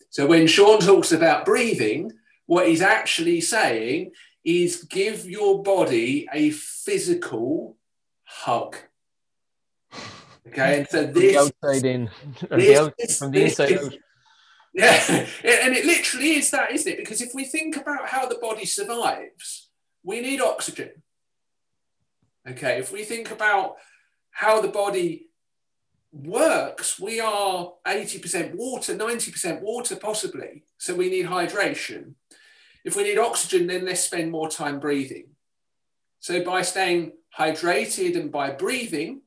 [0.09, 2.11] So when Sean talks about breathing,
[2.45, 4.11] what he's actually saying
[4.43, 7.77] is give your body a physical
[8.25, 8.75] hug.
[10.45, 12.09] Okay, and so this from the outside in,
[12.97, 13.97] this, from the inside this, out.
[14.73, 15.25] Yeah,
[15.65, 16.97] and it literally is that, isn't it?
[16.97, 19.69] Because if we think about how the body survives,
[20.03, 20.91] we need oxygen.
[22.45, 23.77] Okay, if we think about
[24.31, 25.29] how the body
[26.15, 30.63] works, we are 80% water, 90% water, possibly.
[30.77, 32.13] So we need hydration.
[32.83, 35.27] If we need oxygen, then let's spend more time breathing.
[36.19, 39.21] So by staying hydrated and by breathing,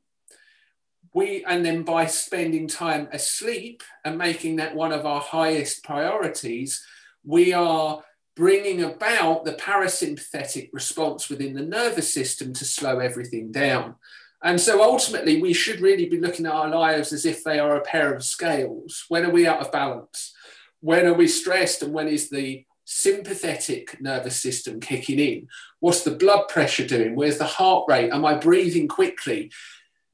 [1.15, 6.85] we and then by spending time asleep and making that one of our highest priorities,
[7.25, 8.03] we are
[8.37, 13.97] bringing about the parasympathetic response within the nervous system to slow everything down.
[14.43, 17.77] And so ultimately, we should really be looking at our lives as if they are
[17.77, 19.05] a pair of scales.
[19.09, 20.33] When are we out of balance?
[20.81, 21.83] When are we stressed?
[21.83, 25.49] And when is the sympathetic nervous system kicking in?
[25.81, 27.17] What's the blood pressure doing?
[27.17, 28.13] Where's the heart rate?
[28.13, 29.51] Am I breathing quickly?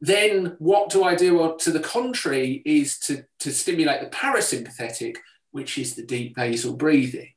[0.00, 5.16] Then what do I do Well, to the contrary is to, to stimulate the parasympathetic,
[5.50, 7.32] which is the deep nasal breathing,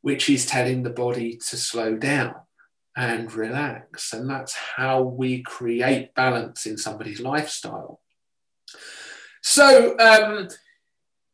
[0.00, 2.36] which is telling the body to slow down
[2.96, 4.12] and relax.
[4.12, 8.00] And that's how we create balance in somebody's lifestyle.
[9.42, 10.48] So, um,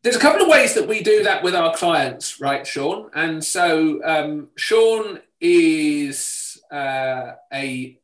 [0.03, 3.11] there's a couple of ways that we do that with our clients, right, Sean?
[3.15, 7.99] And so, um, Sean is uh, a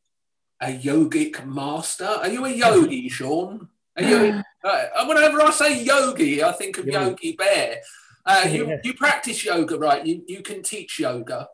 [0.63, 2.07] a yogic master.
[2.07, 3.69] Are you a yogi, Sean?
[3.97, 4.43] Are you?
[4.63, 7.07] Uh, whenever I say yogi, I think of yeah.
[7.07, 7.79] Yogi Bear.
[8.27, 10.05] Uh, you, you practice yoga, right?
[10.05, 11.49] You, you can teach yoga.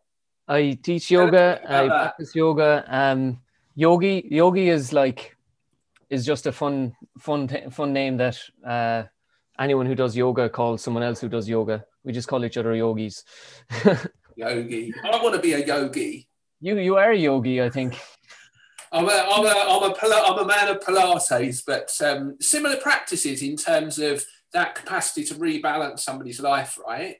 [0.48, 1.60] I teach yoga.
[1.68, 2.84] I practice yoga.
[2.88, 3.40] Um,
[3.74, 5.36] yogi, yogi is like
[6.08, 9.02] is just a fun, fun, fun name that uh,
[9.58, 11.84] anyone who does yoga calls someone else who does yoga.
[12.04, 13.24] We just call each other yogis.
[14.36, 14.94] yogi.
[15.04, 16.28] I want to be a yogi.
[16.60, 17.98] You, you are a yogi, I think.
[18.92, 23.42] I'm a, I'm a, I'm a, I'm a man of Pilates, but um, similar practices
[23.42, 27.16] in terms of that capacity to rebalance somebody's life, right?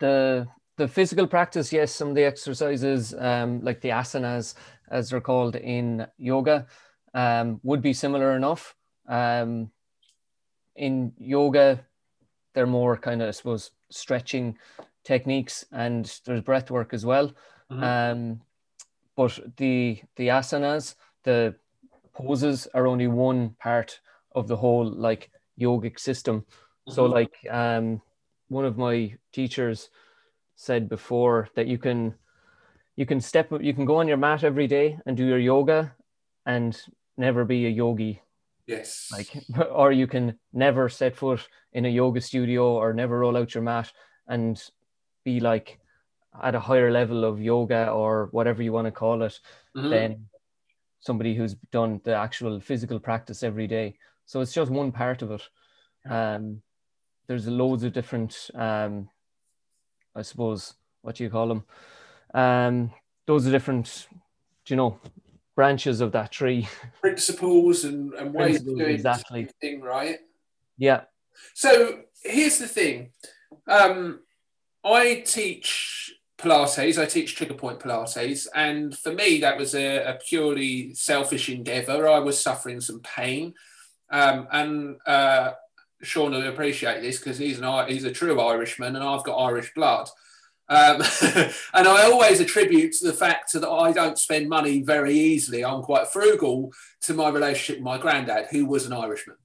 [0.00, 4.54] The the physical practice, yes, some of the exercises, um, like the asanas,
[4.90, 6.66] as they're called in yoga,
[7.14, 8.74] um, would be similar enough.
[9.08, 9.70] Um,
[10.74, 11.84] in yoga,
[12.54, 14.58] they're more kind of, I suppose, stretching
[15.04, 17.32] techniques, and there's breath work as well.
[17.70, 17.82] Mm-hmm.
[17.84, 18.40] Um,
[19.16, 21.54] but the the asanas, the
[22.14, 24.00] poses are only one part
[24.32, 26.40] of the whole like yogic system.
[26.40, 26.92] Mm-hmm.
[26.92, 28.02] So like um,
[28.48, 29.90] one of my teachers
[30.56, 32.14] said before that you can
[32.96, 35.94] you can step you can go on your mat every day and do your yoga
[36.46, 36.80] and
[37.16, 38.20] never be a yogi.
[38.66, 39.10] Yes.
[39.12, 39.28] Like
[39.70, 43.62] or you can never set foot in a yoga studio or never roll out your
[43.62, 43.92] mat
[44.28, 44.62] and
[45.24, 45.78] be like
[46.42, 49.38] at a higher level of yoga or whatever you want to call it
[49.76, 49.90] mm-hmm.
[49.90, 50.26] than
[51.00, 53.96] somebody who's done the actual physical practice every day.
[54.26, 55.42] So it's just one part of it.
[56.08, 56.62] Um
[57.26, 59.08] there's loads of different um
[60.14, 61.64] i suppose what do you call them
[62.34, 62.90] um,
[63.26, 64.08] those are different,
[64.66, 64.98] you know,
[65.54, 66.68] branches of that tree.
[67.00, 69.48] Principles and, and ways of doing exactly.
[69.60, 70.18] thing, right?
[70.76, 71.02] Yeah.
[71.54, 73.12] So here's the thing.
[73.68, 74.20] Um,
[74.84, 80.18] I teach Pilates, I teach trigger point Pilates, and for me, that was a, a
[80.28, 82.08] purely selfish endeavor.
[82.08, 83.54] I was suffering some pain.
[84.10, 85.52] Um, and uh,
[86.04, 89.72] Sean will appreciate this because he's an he's a true Irishman, and I've got Irish
[89.74, 90.08] blood.
[90.68, 91.02] Um,
[91.74, 95.64] and I always attribute the fact that I don't spend money very easily.
[95.64, 99.36] I'm quite frugal to my relationship with my granddad, who was an Irishman.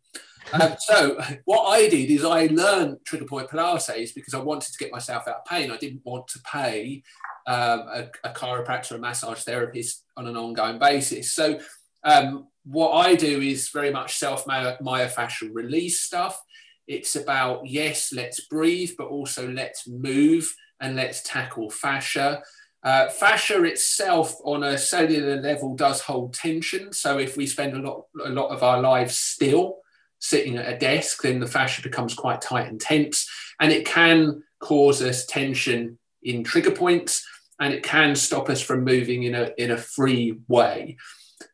[0.54, 4.80] Um, so what I did is I learned trigger point Pilates because I wanted to
[4.80, 5.72] get myself out of pain.
[5.72, 7.04] I didn't want to pay
[7.46, 11.34] um, a, a, chiropractor, a massage therapist on an ongoing basis.
[11.34, 11.60] So
[12.04, 16.40] um, what I do is very much self myofascial release stuff.
[16.88, 22.44] It's about yes, let's breathe, but also let's move and let's tackle fascia.
[22.84, 26.94] Uh, fascia itself on a cellular level does hold tension.
[26.94, 29.80] So if we spend a lot, a lot of our lives still
[30.20, 33.28] sitting at a desk, then the fascia becomes quite tight and tense,
[33.60, 37.26] and it can cause us tension in trigger points,
[37.60, 40.98] and it can stop us from moving in a in a free way.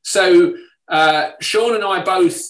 [0.04, 0.56] So
[0.88, 2.41] uh, Sean and I both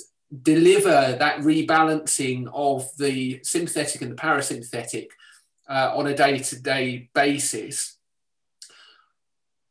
[0.42, 5.08] deliver that rebalancing of the sympathetic and the parasympathetic
[5.70, 7.98] uh, on a day to day basis.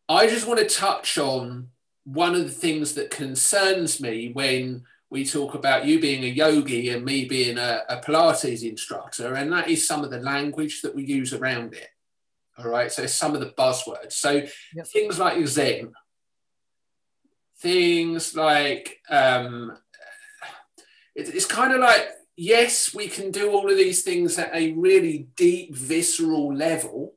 [0.09, 1.68] I just want to touch on
[2.05, 6.90] one of the things that concerns me when we talk about you being a yogi
[6.90, 10.94] and me being a, a Pilates instructor, and that is some of the language that
[10.94, 11.88] we use around it.
[12.59, 14.12] All right, so some of the buzzwords.
[14.12, 14.42] So
[14.74, 14.87] yep.
[14.87, 15.92] things like Zen,
[17.58, 19.76] things like um,
[21.14, 24.72] it, it's kind of like yes, we can do all of these things at a
[24.72, 27.14] really deep, visceral level,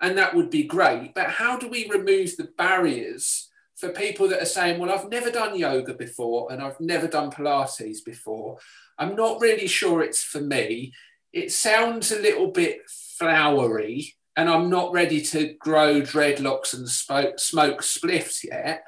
[0.00, 1.14] and that would be great.
[1.14, 5.30] But how do we remove the barriers for people that are saying, well, I've never
[5.30, 8.58] done yoga before and I've never done Pilates before?
[8.98, 10.92] I'm not really sure it's for me.
[11.32, 17.38] It sounds a little bit flowery, and I'm not ready to grow dreadlocks and smoke,
[17.38, 18.84] smoke spliffs yet.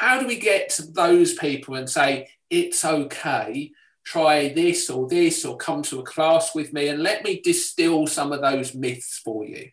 [0.00, 3.72] How do we get to those people and say, it's okay?
[4.04, 8.06] try this or this or come to a class with me and let me distill
[8.06, 9.70] some of those myths for you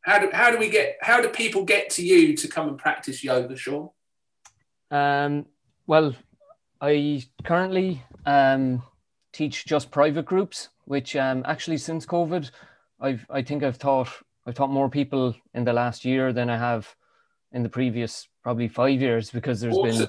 [0.00, 2.78] how do, how do we get how do people get to you to come and
[2.78, 3.90] practice yoga sean
[4.90, 5.46] um,
[5.86, 6.14] well
[6.80, 8.82] i currently um,
[9.32, 12.50] teach just private groups which um, actually since covid
[13.00, 14.08] i've i think i've taught
[14.46, 16.96] i've taught more people in the last year than i have
[17.52, 20.06] in the previous probably five years because there's been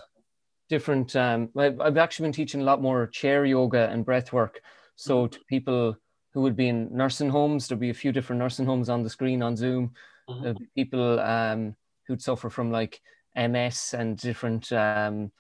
[0.70, 1.16] different.
[1.16, 4.62] Um, I've actually been teaching a lot more chair yoga and breath work.
[4.96, 5.34] So mm-hmm.
[5.34, 5.96] to people
[6.34, 9.10] who would be in nursing homes, there'll be a few different nursing homes on the
[9.10, 9.94] screen on Zoom.
[10.30, 10.64] Mm-hmm.
[10.74, 11.76] people um,
[12.08, 13.02] who'd suffer from like
[13.36, 15.34] MS and different um,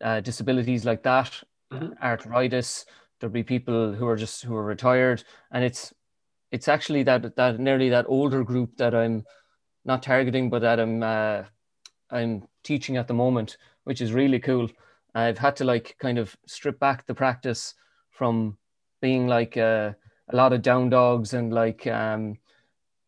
[0.00, 1.30] uh, disabilities like that,
[1.70, 1.92] mm-hmm.
[2.02, 2.86] arthritis.
[3.20, 5.92] There'll be people who are just who are retired, and it's
[6.50, 9.24] it's actually that that nearly that older group that I'm
[9.84, 11.42] not targeting, but that I'm uh,
[12.10, 14.68] I'm teaching at the moment which is really cool.
[15.14, 17.74] I've had to like kind of strip back the practice
[18.10, 18.56] from
[19.00, 19.92] being like uh,
[20.30, 22.36] a lot of down dogs and like um,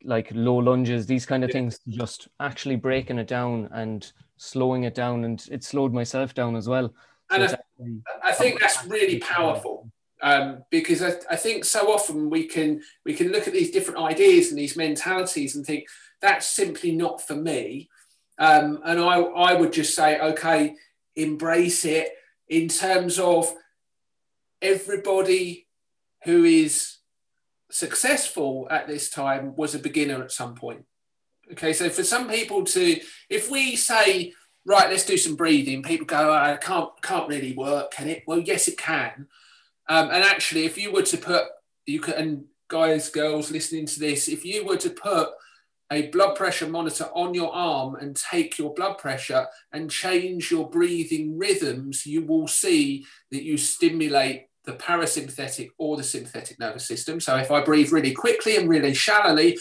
[0.04, 1.54] like low lunges, these kind of yeah.
[1.54, 6.54] things, just actually breaking it down and slowing it down, and it slowed myself down
[6.54, 6.92] as well.
[7.30, 9.90] So and I, I think that's really powerful
[10.22, 13.98] um, because I, I, think so often we can we can look at these different
[13.98, 15.86] ideas and these mentalities and think
[16.20, 17.88] that's simply not for me.
[18.38, 20.76] Um, and I, I would just say, okay,
[21.14, 22.10] embrace it
[22.48, 23.52] in terms of
[24.60, 25.66] everybody
[26.24, 26.98] who is
[27.70, 30.84] successful at this time was a beginner at some point.
[31.52, 34.32] Okay, so for some people to, if we say
[34.66, 35.82] right, let's do some breathing.
[35.82, 38.24] People go, oh, I can't, can't really work, can it?
[38.26, 39.28] Well, yes, it can.
[39.88, 41.44] Um, and actually, if you were to put,
[41.86, 45.28] you can, and guys, girls listening to this, if you were to put
[45.90, 50.68] a blood pressure monitor on your arm and take your blood pressure and change your
[50.68, 57.20] breathing rhythms, you will see that you stimulate the parasympathetic or the sympathetic nervous system.
[57.20, 59.58] So if I breathe really quickly and really shallowly,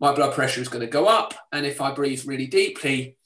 [0.00, 1.34] my blood pressure is going to go up.
[1.52, 3.18] And if I breathe really deeply,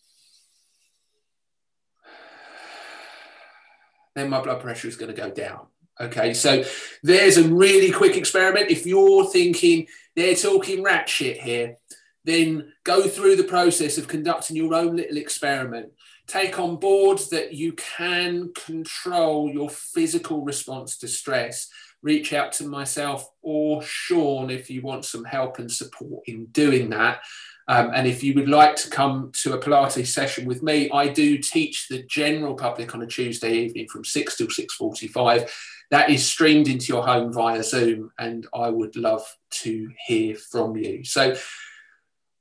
[4.16, 5.68] then my blood pressure is going to go down.
[6.00, 6.62] Okay, so
[7.02, 8.70] there's a really quick experiment.
[8.70, 9.88] If you're thinking
[10.18, 11.76] they're talking rat shit here,
[12.24, 15.92] then go through the process of conducting your own little experiment.
[16.26, 21.68] Take on board that you can control your physical response to stress.
[22.02, 26.90] Reach out to myself or Sean if you want some help and support in doing
[26.90, 27.20] that.
[27.68, 31.08] Um, and if you would like to come to a Pilates session with me, I
[31.08, 35.50] do teach the general public on a Tuesday evening from 6 till 6.45.
[35.90, 40.76] That is streamed into your home via Zoom, and I would love to hear from
[40.76, 41.04] you.
[41.04, 41.34] So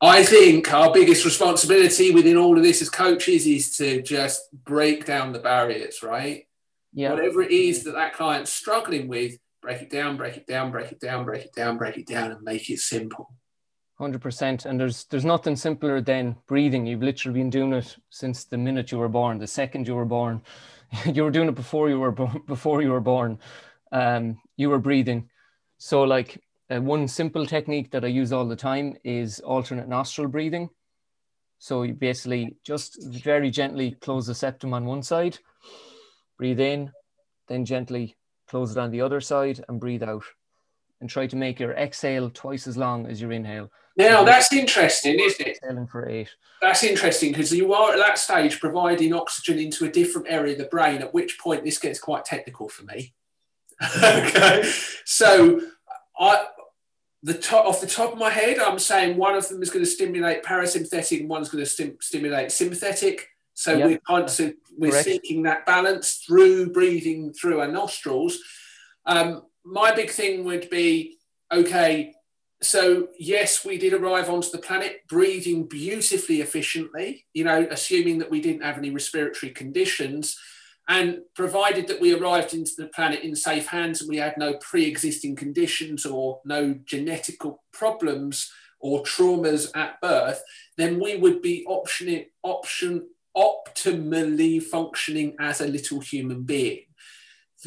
[0.01, 5.05] I think our biggest responsibility within all of this as coaches is to just break
[5.05, 6.45] down the barriers, right?
[6.93, 7.13] Yeah.
[7.13, 10.91] Whatever it is that that client's struggling with, break it down, break it down, break
[10.91, 13.33] it down, break it down, break it down, and make it simple.
[13.97, 16.85] Hundred percent, and there's there's nothing simpler than breathing.
[16.85, 20.05] You've literally been doing it since the minute you were born, the second you were
[20.05, 20.43] born.
[21.05, 23.39] you were doing it before you were bo- before you were born.
[23.91, 25.29] Um, you were breathing.
[25.77, 30.27] So, like uh, one simple technique that I use all the time is alternate nostril
[30.27, 30.69] breathing.
[31.59, 35.39] So you basically just very gently close the septum on one side,
[36.38, 36.91] breathe in,
[37.47, 38.15] then gently
[38.47, 40.23] close it on the other side, and breathe out
[41.01, 43.71] and try to make your exhale twice as long as your inhale.
[43.97, 45.57] Now that's interesting, isn't it?
[45.57, 46.29] Exhaling for eight.
[46.61, 50.59] That's interesting because you are at that stage providing oxygen into a different area of
[50.59, 51.01] the brain.
[51.01, 53.13] At which point this gets quite technical for me.
[53.97, 54.71] okay,
[55.05, 55.61] so
[56.19, 56.45] I
[57.23, 59.83] the top off the top of my head, I'm saying one of them is going
[59.83, 63.29] to stimulate parasympathetic and one's going to stim- stimulate sympathetic.
[63.53, 63.87] So yep.
[63.87, 65.05] we're constantly we're Correct.
[65.05, 68.37] seeking that balance through breathing through our nostrils.
[69.05, 71.17] Um, my big thing would be
[71.51, 72.13] okay,
[72.62, 78.32] so yes, we did arrive onto the planet breathing beautifully efficiently, you know, assuming that
[78.32, 80.38] we didn't have any respiratory conditions.
[80.89, 84.53] And provided that we arrived into the planet in safe hands and we had no
[84.53, 88.49] pre existing conditions or no genetical problems
[88.80, 90.41] or traumas at birth,
[90.78, 93.05] then we would be option, option,
[93.36, 96.86] optimally functioning as a little human being.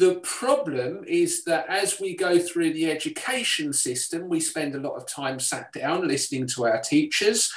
[0.01, 4.95] The problem is that as we go through the education system, we spend a lot
[4.95, 7.53] of time sat down listening to our teachers.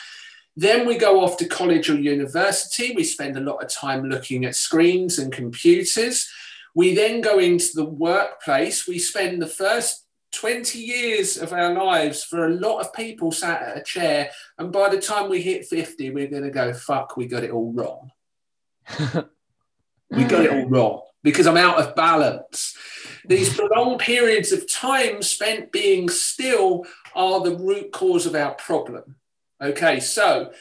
[0.55, 2.93] Then we go off to college or university.
[2.95, 6.31] We spend a lot of time looking at screens and computers.
[6.75, 8.87] We then go into the workplace.
[8.87, 13.63] We spend the first 20 years of our lives for a lot of people sat
[13.63, 14.29] at a chair.
[14.59, 17.53] And by the time we hit 50, we're going to go, fuck, we got it
[17.53, 18.11] all wrong.
[20.11, 22.77] we got it all wrong because I'm out of balance.
[23.27, 26.85] These prolonged periods of time spent being still
[27.17, 29.17] are the root cause of our problem.
[29.61, 30.53] Okay, so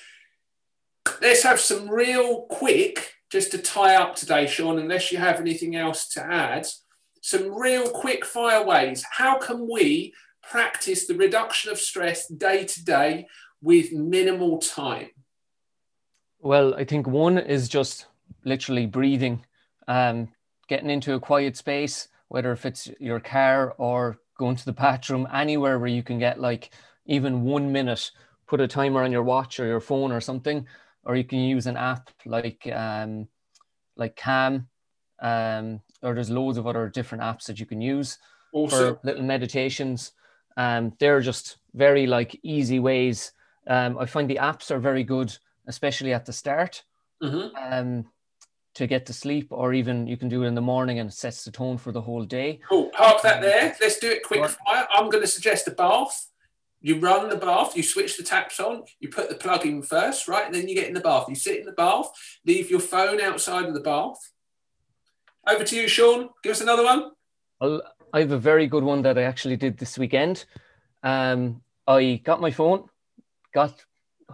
[1.21, 5.75] let's have some real quick, just to tie up today, Sean, unless you have anything
[5.75, 6.65] else to add,
[7.21, 9.03] some real quick fire ways.
[9.11, 13.27] How can we practice the reduction of stress day to day
[13.61, 15.09] with minimal time?
[16.39, 18.07] Well, I think one is just
[18.45, 19.45] literally breathing.
[19.87, 20.29] Um,
[20.67, 25.27] getting into a quiet space, whether if it's your car or going to the bathroom,
[25.33, 26.71] anywhere where you can get like
[27.05, 28.11] even one minute,
[28.47, 30.65] put a timer on your watch or your phone or something,
[31.03, 33.27] or you can use an app like um,
[33.95, 34.67] like Calm,
[35.21, 38.17] um, or there's loads of other different apps that you can use
[38.53, 38.95] also.
[38.95, 40.11] for little meditations.
[40.57, 43.31] Um, they're just very like easy ways.
[43.67, 45.35] Um, I find the apps are very good,
[45.67, 46.83] especially at the start.
[47.21, 47.55] Mm-hmm.
[47.73, 48.05] Um,
[48.75, 51.13] to get to sleep, or even you can do it in the morning and it
[51.13, 52.59] sets the tone for the whole day.
[52.67, 52.89] Cool.
[52.89, 53.75] Park that there.
[53.79, 54.87] Let's do it quick fire.
[54.93, 56.29] I'm going to suggest a bath.
[56.81, 60.27] You run the bath, you switch the taps on, you put the plug in first,
[60.27, 60.45] right?
[60.45, 61.29] And then you get in the bath.
[61.29, 62.09] You sit in the bath,
[62.45, 64.17] leave your phone outside of the bath.
[65.47, 66.29] Over to you, Sean.
[66.43, 67.11] Give us another one.
[67.61, 70.45] Well, I have a very good one that I actually did this weekend.
[71.03, 72.89] Um, I got my phone,
[73.53, 73.73] got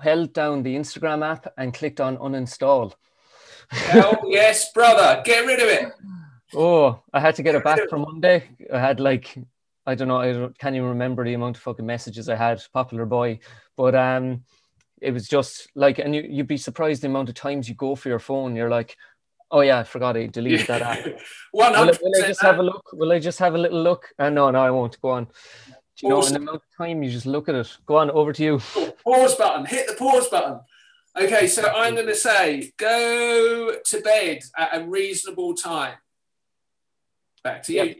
[0.01, 2.93] held down the Instagram app, and clicked on uninstall
[3.73, 5.91] oh yes, brother, get rid of it.
[6.55, 8.49] Oh, I had to get, get it back for Monday.
[8.73, 9.37] I had like
[9.85, 12.61] I don't know, I can't even remember the amount of fucking messages I had.
[12.73, 13.39] Popular boy,
[13.75, 14.43] but um,
[15.01, 17.95] it was just like, and you, you'd be surprised the amount of times you go
[17.95, 18.55] for your phone.
[18.55, 18.95] You're like,
[19.49, 21.05] oh yeah, I forgot I deleted that app.
[21.53, 22.85] will, I, will I just have a look?
[22.93, 24.09] Will I just have a little look?
[24.19, 24.99] Uh, no, no, I won't.
[25.01, 25.25] Go on.
[25.25, 26.33] Do you awesome.
[26.33, 27.77] know, in the amount of time you just look at it.
[27.85, 28.59] Go on, over to you.
[29.03, 29.65] Pause button.
[29.65, 30.59] Hit the pause button.
[31.17, 35.95] Okay, so I'm going to say go to bed at a reasonable time.
[37.43, 37.83] Back to you.
[37.83, 37.97] Yep.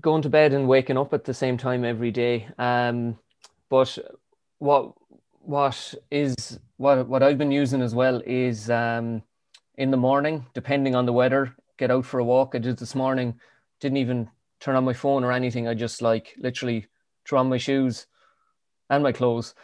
[0.00, 2.48] Going to bed and waking up at the same time every day.
[2.58, 3.18] Um,
[3.68, 3.98] but
[4.58, 4.92] what
[5.40, 9.22] what is what what I've been using as well is um,
[9.76, 12.54] in the morning, depending on the weather, get out for a walk.
[12.54, 13.38] I did this morning.
[13.80, 14.28] Didn't even
[14.60, 15.66] turn on my phone or anything.
[15.66, 16.86] I just like literally
[17.26, 18.06] threw on my shoes
[18.90, 19.54] and my clothes.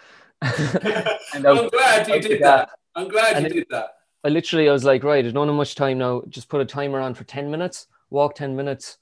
[0.43, 2.69] And I'm glad you did that.
[2.69, 2.71] that.
[2.95, 3.97] I'm glad and you did that.
[4.25, 6.23] I literally I was like, right, I don't have much time now.
[6.29, 8.99] Just put a timer on for 10 minutes, walk 10 minutes,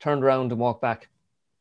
[0.00, 1.08] turned around and walk back.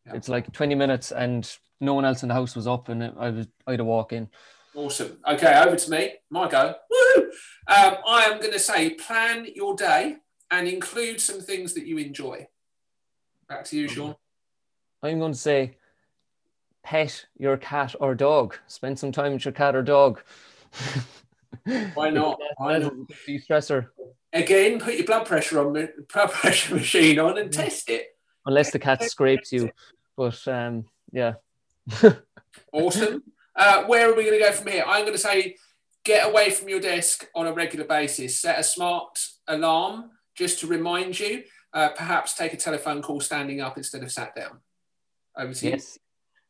[0.06, 0.14] Yeah.
[0.16, 1.50] It's like 20 minutes and
[1.82, 4.14] no one else in the house was up and I was I had to walk
[4.14, 4.30] in.
[4.76, 5.18] Awesome.
[5.28, 6.14] Okay, over to me.
[6.30, 6.76] My go.
[6.90, 7.24] Woo!
[7.68, 10.18] Um, I am going to say plan your day
[10.52, 12.48] and include some things that you enjoy.
[13.48, 14.16] Back to you, Sean.
[15.02, 15.78] I'm going to say
[16.86, 18.56] pet your cat or dog.
[18.68, 20.22] Spend some time with your cat or dog.
[21.96, 22.40] Why not?
[22.58, 22.94] Why not?
[23.26, 23.88] De-stressor.
[24.32, 28.16] Again, put your blood pressure on blood pressure machine on and test it.
[28.46, 29.72] Unless the cat scrapes you,
[30.16, 31.34] but um, yeah.
[32.72, 33.24] awesome.
[33.56, 34.84] Uh, where are we going to go from here?
[34.86, 35.56] I'm going to say
[36.04, 38.40] get away from your desk on a regular basis.
[38.40, 39.18] Set a smart
[39.48, 41.44] alarm just to remind you.
[41.74, 44.60] Uh, perhaps take a telephone call standing up instead of sat down.
[45.36, 45.96] Over to yes.
[45.96, 46.05] you.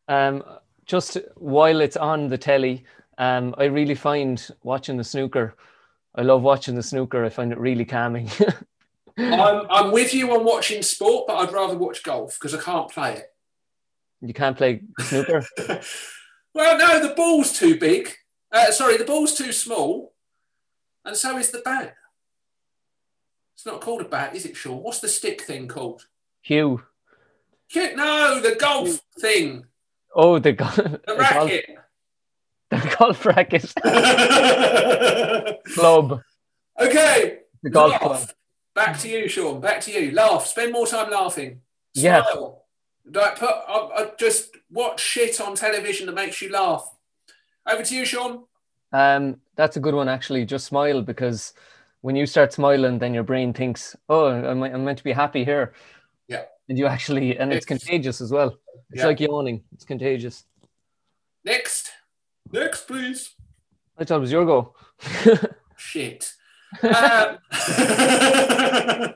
[0.08, 0.44] Um,
[0.86, 2.86] just while it's on the telly,
[3.18, 5.56] um, I really find watching the snooker.
[6.16, 7.26] I love watching the snooker.
[7.26, 8.30] I find it really calming.
[9.18, 12.90] I'm, I'm with you on watching sport, but I'd rather watch golf because I can't
[12.90, 13.34] play it.
[14.22, 15.46] You can't play snooker?
[16.54, 18.10] well, no, the ball's too big.
[18.52, 20.14] Uh, sorry, the ball's too small,
[21.04, 21.96] and so is the bat.
[23.56, 24.84] It's not called a bat, is it, Sean?
[24.84, 26.08] What's the stick thing called?
[26.44, 26.84] Cue.
[27.76, 29.00] No, the golf cue.
[29.20, 29.66] thing.
[30.16, 31.66] Oh, the, go- the, racket.
[32.72, 32.82] Golf.
[32.82, 33.74] The golf racket.
[35.76, 36.22] club.
[36.80, 37.40] Okay.
[37.62, 38.02] The golf Laugh.
[38.02, 38.30] club.
[38.74, 39.60] Back to you, Sean.
[39.60, 40.12] Back to you.
[40.12, 40.46] Laugh.
[40.46, 41.62] Spend more time laughing.
[41.96, 42.64] Smile.
[43.06, 43.22] Yeah.
[43.22, 46.90] Like put, I, I just watch shit on television that makes you laugh.
[47.68, 48.46] Over to you, Sean.
[48.92, 50.46] Um, that's a good one, actually.
[50.46, 51.54] Just smile because
[52.02, 55.44] when you start smiling, then your brain thinks, "Oh, I'm, I'm meant to be happy
[55.44, 55.74] here."
[56.28, 56.44] Yeah.
[56.70, 58.58] And you actually, and it's, it's contagious as well.
[58.92, 59.08] It's yeah.
[59.08, 59.64] like yawning.
[59.74, 60.46] It's contagious.
[61.44, 61.92] Next,
[62.52, 63.36] next, please.
[63.98, 64.76] I thought it was your go.
[65.78, 66.34] Shit.
[66.82, 67.38] Um,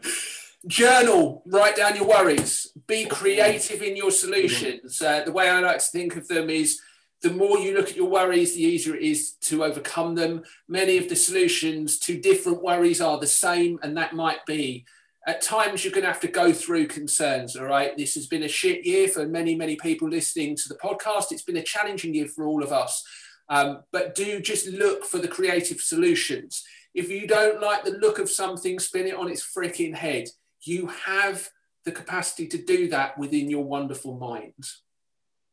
[0.68, 1.44] journal.
[1.46, 2.72] Write down your worries.
[2.88, 5.02] Be creative in your solutions.
[5.02, 6.80] Uh, the way I like to think of them is
[7.22, 10.44] the more you look at your worries, the easier it is to overcome them.
[10.68, 14.86] Many of the solutions to different worries are the same, and that might be
[15.30, 17.56] at times you're going to have to go through concerns.
[17.56, 17.96] All right.
[17.96, 21.32] This has been a shit year for many, many people listening to the podcast.
[21.32, 23.04] It's been a challenging year for all of us.
[23.48, 26.64] Um, but do just look for the creative solutions.
[26.96, 30.30] If you don't like the look of something, spin it on its freaking head.
[30.62, 31.48] You have
[31.86, 34.66] the capacity to do that within your wonderful mind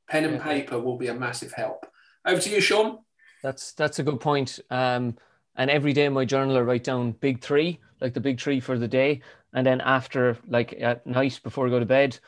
[0.09, 1.87] pen and paper will be a massive help.
[2.25, 2.99] Over to you, Sean.
[3.43, 4.61] That's that's a good point.
[4.71, 5.17] Um,
[5.57, 8.61] and every day in my journal, I write down big three, like the big three
[8.61, 9.23] for the day,
[9.57, 12.19] and then after, like at night before I go to bed,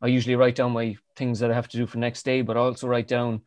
[0.00, 2.56] I usually write down my things that I have to do for next day, but
[2.56, 3.42] I also write down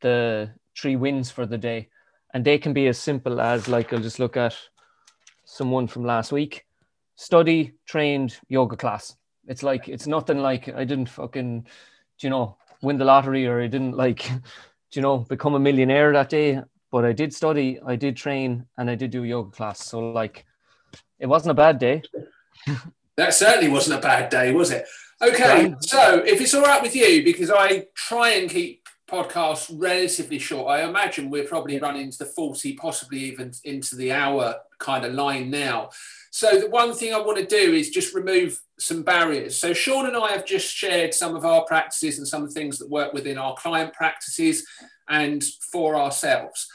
[0.00, 0.50] the
[0.80, 1.88] three wins for the day,
[2.32, 4.56] and they can be as simple as like I'll just look at
[5.44, 6.66] someone from last week,
[7.16, 9.16] study, trained, yoga class.
[9.48, 11.66] It's like it's nothing like I didn't fucking,
[12.20, 14.30] you know, win the lottery or I didn't like,
[14.92, 16.60] you know, become a millionaire that day.
[16.92, 19.84] But I did study, I did train, and I did do yoga class.
[19.84, 20.44] So like,
[21.18, 22.02] it wasn't a bad day.
[23.16, 24.86] That certainly wasn't a bad day, was it?
[25.20, 30.38] Okay, so if it's all right with you, because I try and keep podcasts relatively
[30.38, 35.04] short, I imagine we're probably running into the 40, possibly even into the hour kind
[35.04, 35.90] of line now.
[36.30, 39.56] So the one thing I want to do is just remove some barriers.
[39.56, 42.88] So Sean and I have just shared some of our practices and some things that
[42.88, 44.64] work within our client practices
[45.08, 45.42] and
[45.72, 46.68] for ourselves.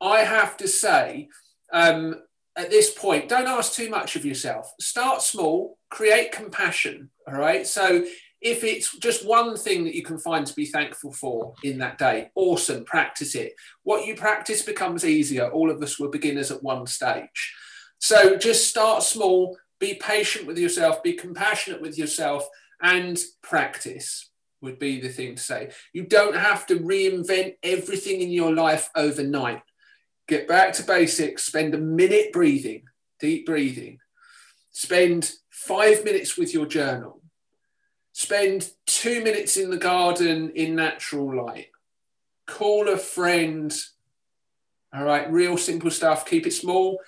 [0.00, 1.28] I have to say,
[1.72, 2.16] um,
[2.56, 4.72] at this point, don't ask too much of yourself.
[4.80, 7.10] Start small, create compassion.
[7.26, 7.66] All right.
[7.66, 8.04] So
[8.40, 11.98] if it's just one thing that you can find to be thankful for in that
[11.98, 13.52] day, awesome, practice it.
[13.82, 15.48] What you practice becomes easier.
[15.50, 17.54] All of us were beginners at one stage.
[17.98, 22.48] So just start small, be patient with yourself, be compassionate with yourself,
[22.82, 24.30] and practice.
[24.62, 25.70] would be the thing to say.
[25.92, 29.62] You don't have to reinvent everything in your life overnight.
[30.30, 32.84] Get back to basics, spend a minute breathing,
[33.18, 33.98] deep breathing.
[34.70, 37.20] Spend five minutes with your journal.
[38.12, 41.72] Spend two minutes in the garden in natural light.
[42.46, 43.76] Call a friend.
[44.94, 46.24] All right, real simple stuff.
[46.24, 47.00] Keep it small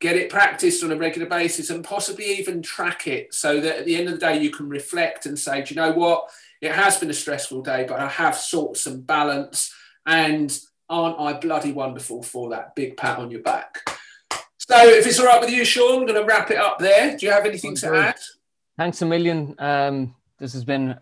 [0.00, 3.84] get it practiced on a regular basis and possibly even track it so that at
[3.86, 6.28] the end of the day you can reflect and say, do you know what?
[6.60, 9.72] It has been a stressful day, but I have sought some balance
[10.04, 10.54] and
[10.88, 13.78] aren't I bloody wonderful for that big pat on your back?
[14.58, 17.16] So if it's all right with you, Sean, I'm going to wrap it up there.
[17.16, 18.16] Do you have anything to add?
[18.78, 19.54] Thanks a million.
[19.58, 20.96] Um, this has been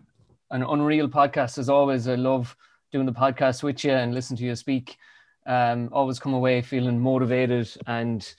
[0.51, 2.07] an unreal podcast as always.
[2.07, 2.55] I love
[2.91, 4.97] doing the podcast with you and listen to you speak.
[5.45, 8.33] Um, always come away feeling motivated and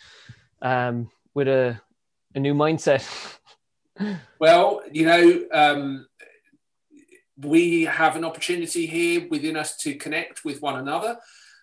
[0.63, 1.81] um, with a,
[2.35, 3.39] a new mindset?
[4.39, 6.07] well, you know, um,
[7.37, 11.19] we have an opportunity here within us to connect with one another.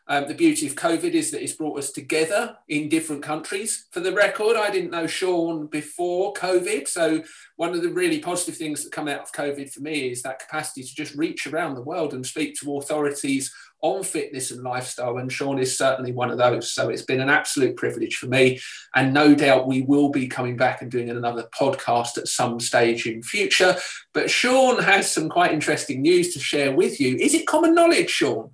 [0.07, 3.85] Um, the beauty of COVID is that it's brought us together in different countries.
[3.91, 6.87] For the record, I didn't know Sean before COVID.
[6.87, 7.23] So,
[7.55, 10.39] one of the really positive things that come out of COVID for me is that
[10.39, 15.17] capacity to just reach around the world and speak to authorities on fitness and lifestyle.
[15.17, 16.71] And Sean is certainly one of those.
[16.71, 18.59] So, it's been an absolute privilege for me.
[18.95, 23.05] And no doubt we will be coming back and doing another podcast at some stage
[23.05, 23.75] in future.
[24.13, 27.15] But Sean has some quite interesting news to share with you.
[27.17, 28.51] Is it common knowledge, Sean?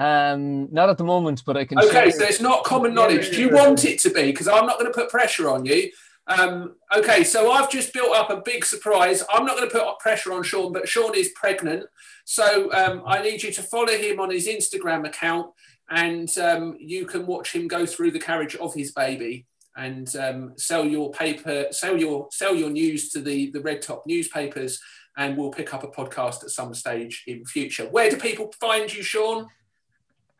[0.00, 1.78] Um, not at the moment, but I can.
[1.78, 2.10] Okay, share.
[2.12, 3.30] so it's not common knowledge.
[3.30, 4.22] Do you want it to be?
[4.30, 5.90] Because I'm not going to put pressure on you.
[6.30, 9.22] Um, okay, so I've just built up a big surprise.
[9.30, 11.84] I'm not going to put pressure on Sean, but Sean is pregnant.
[12.24, 15.50] So um, I need you to follow him on his Instagram account
[15.90, 20.52] and um, you can watch him go through the carriage of his baby and um,
[20.56, 24.80] sell your paper, sell your sell your news to the the red top newspapers,
[25.16, 27.84] and we'll pick up a podcast at some stage in future.
[27.88, 29.46] Where do people find you, Sean?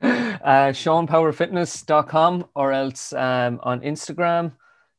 [0.03, 4.53] uh, SeanPowerFitness.com or else um, on Instagram,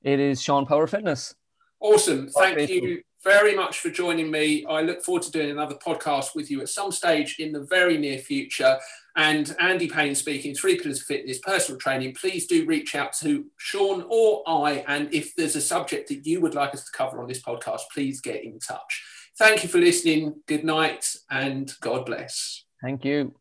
[0.04, 1.36] it is Sean Power Fitness.
[1.80, 2.30] Awesome.
[2.30, 4.66] Thank you very much for joining me.
[4.66, 7.98] I look forward to doing another podcast with you at some stage in the very
[7.98, 8.78] near future.
[9.16, 12.16] And Andy Payne speaking, Three Pillars of Fitness, personal training.
[12.16, 14.84] Please do reach out to Sean or I.
[14.88, 17.82] And if there's a subject that you would like us to cover on this podcast,
[17.94, 19.04] please get in touch.
[19.38, 20.42] Thank you for listening.
[20.48, 22.64] Good night and God bless.
[22.82, 23.36] Thank you.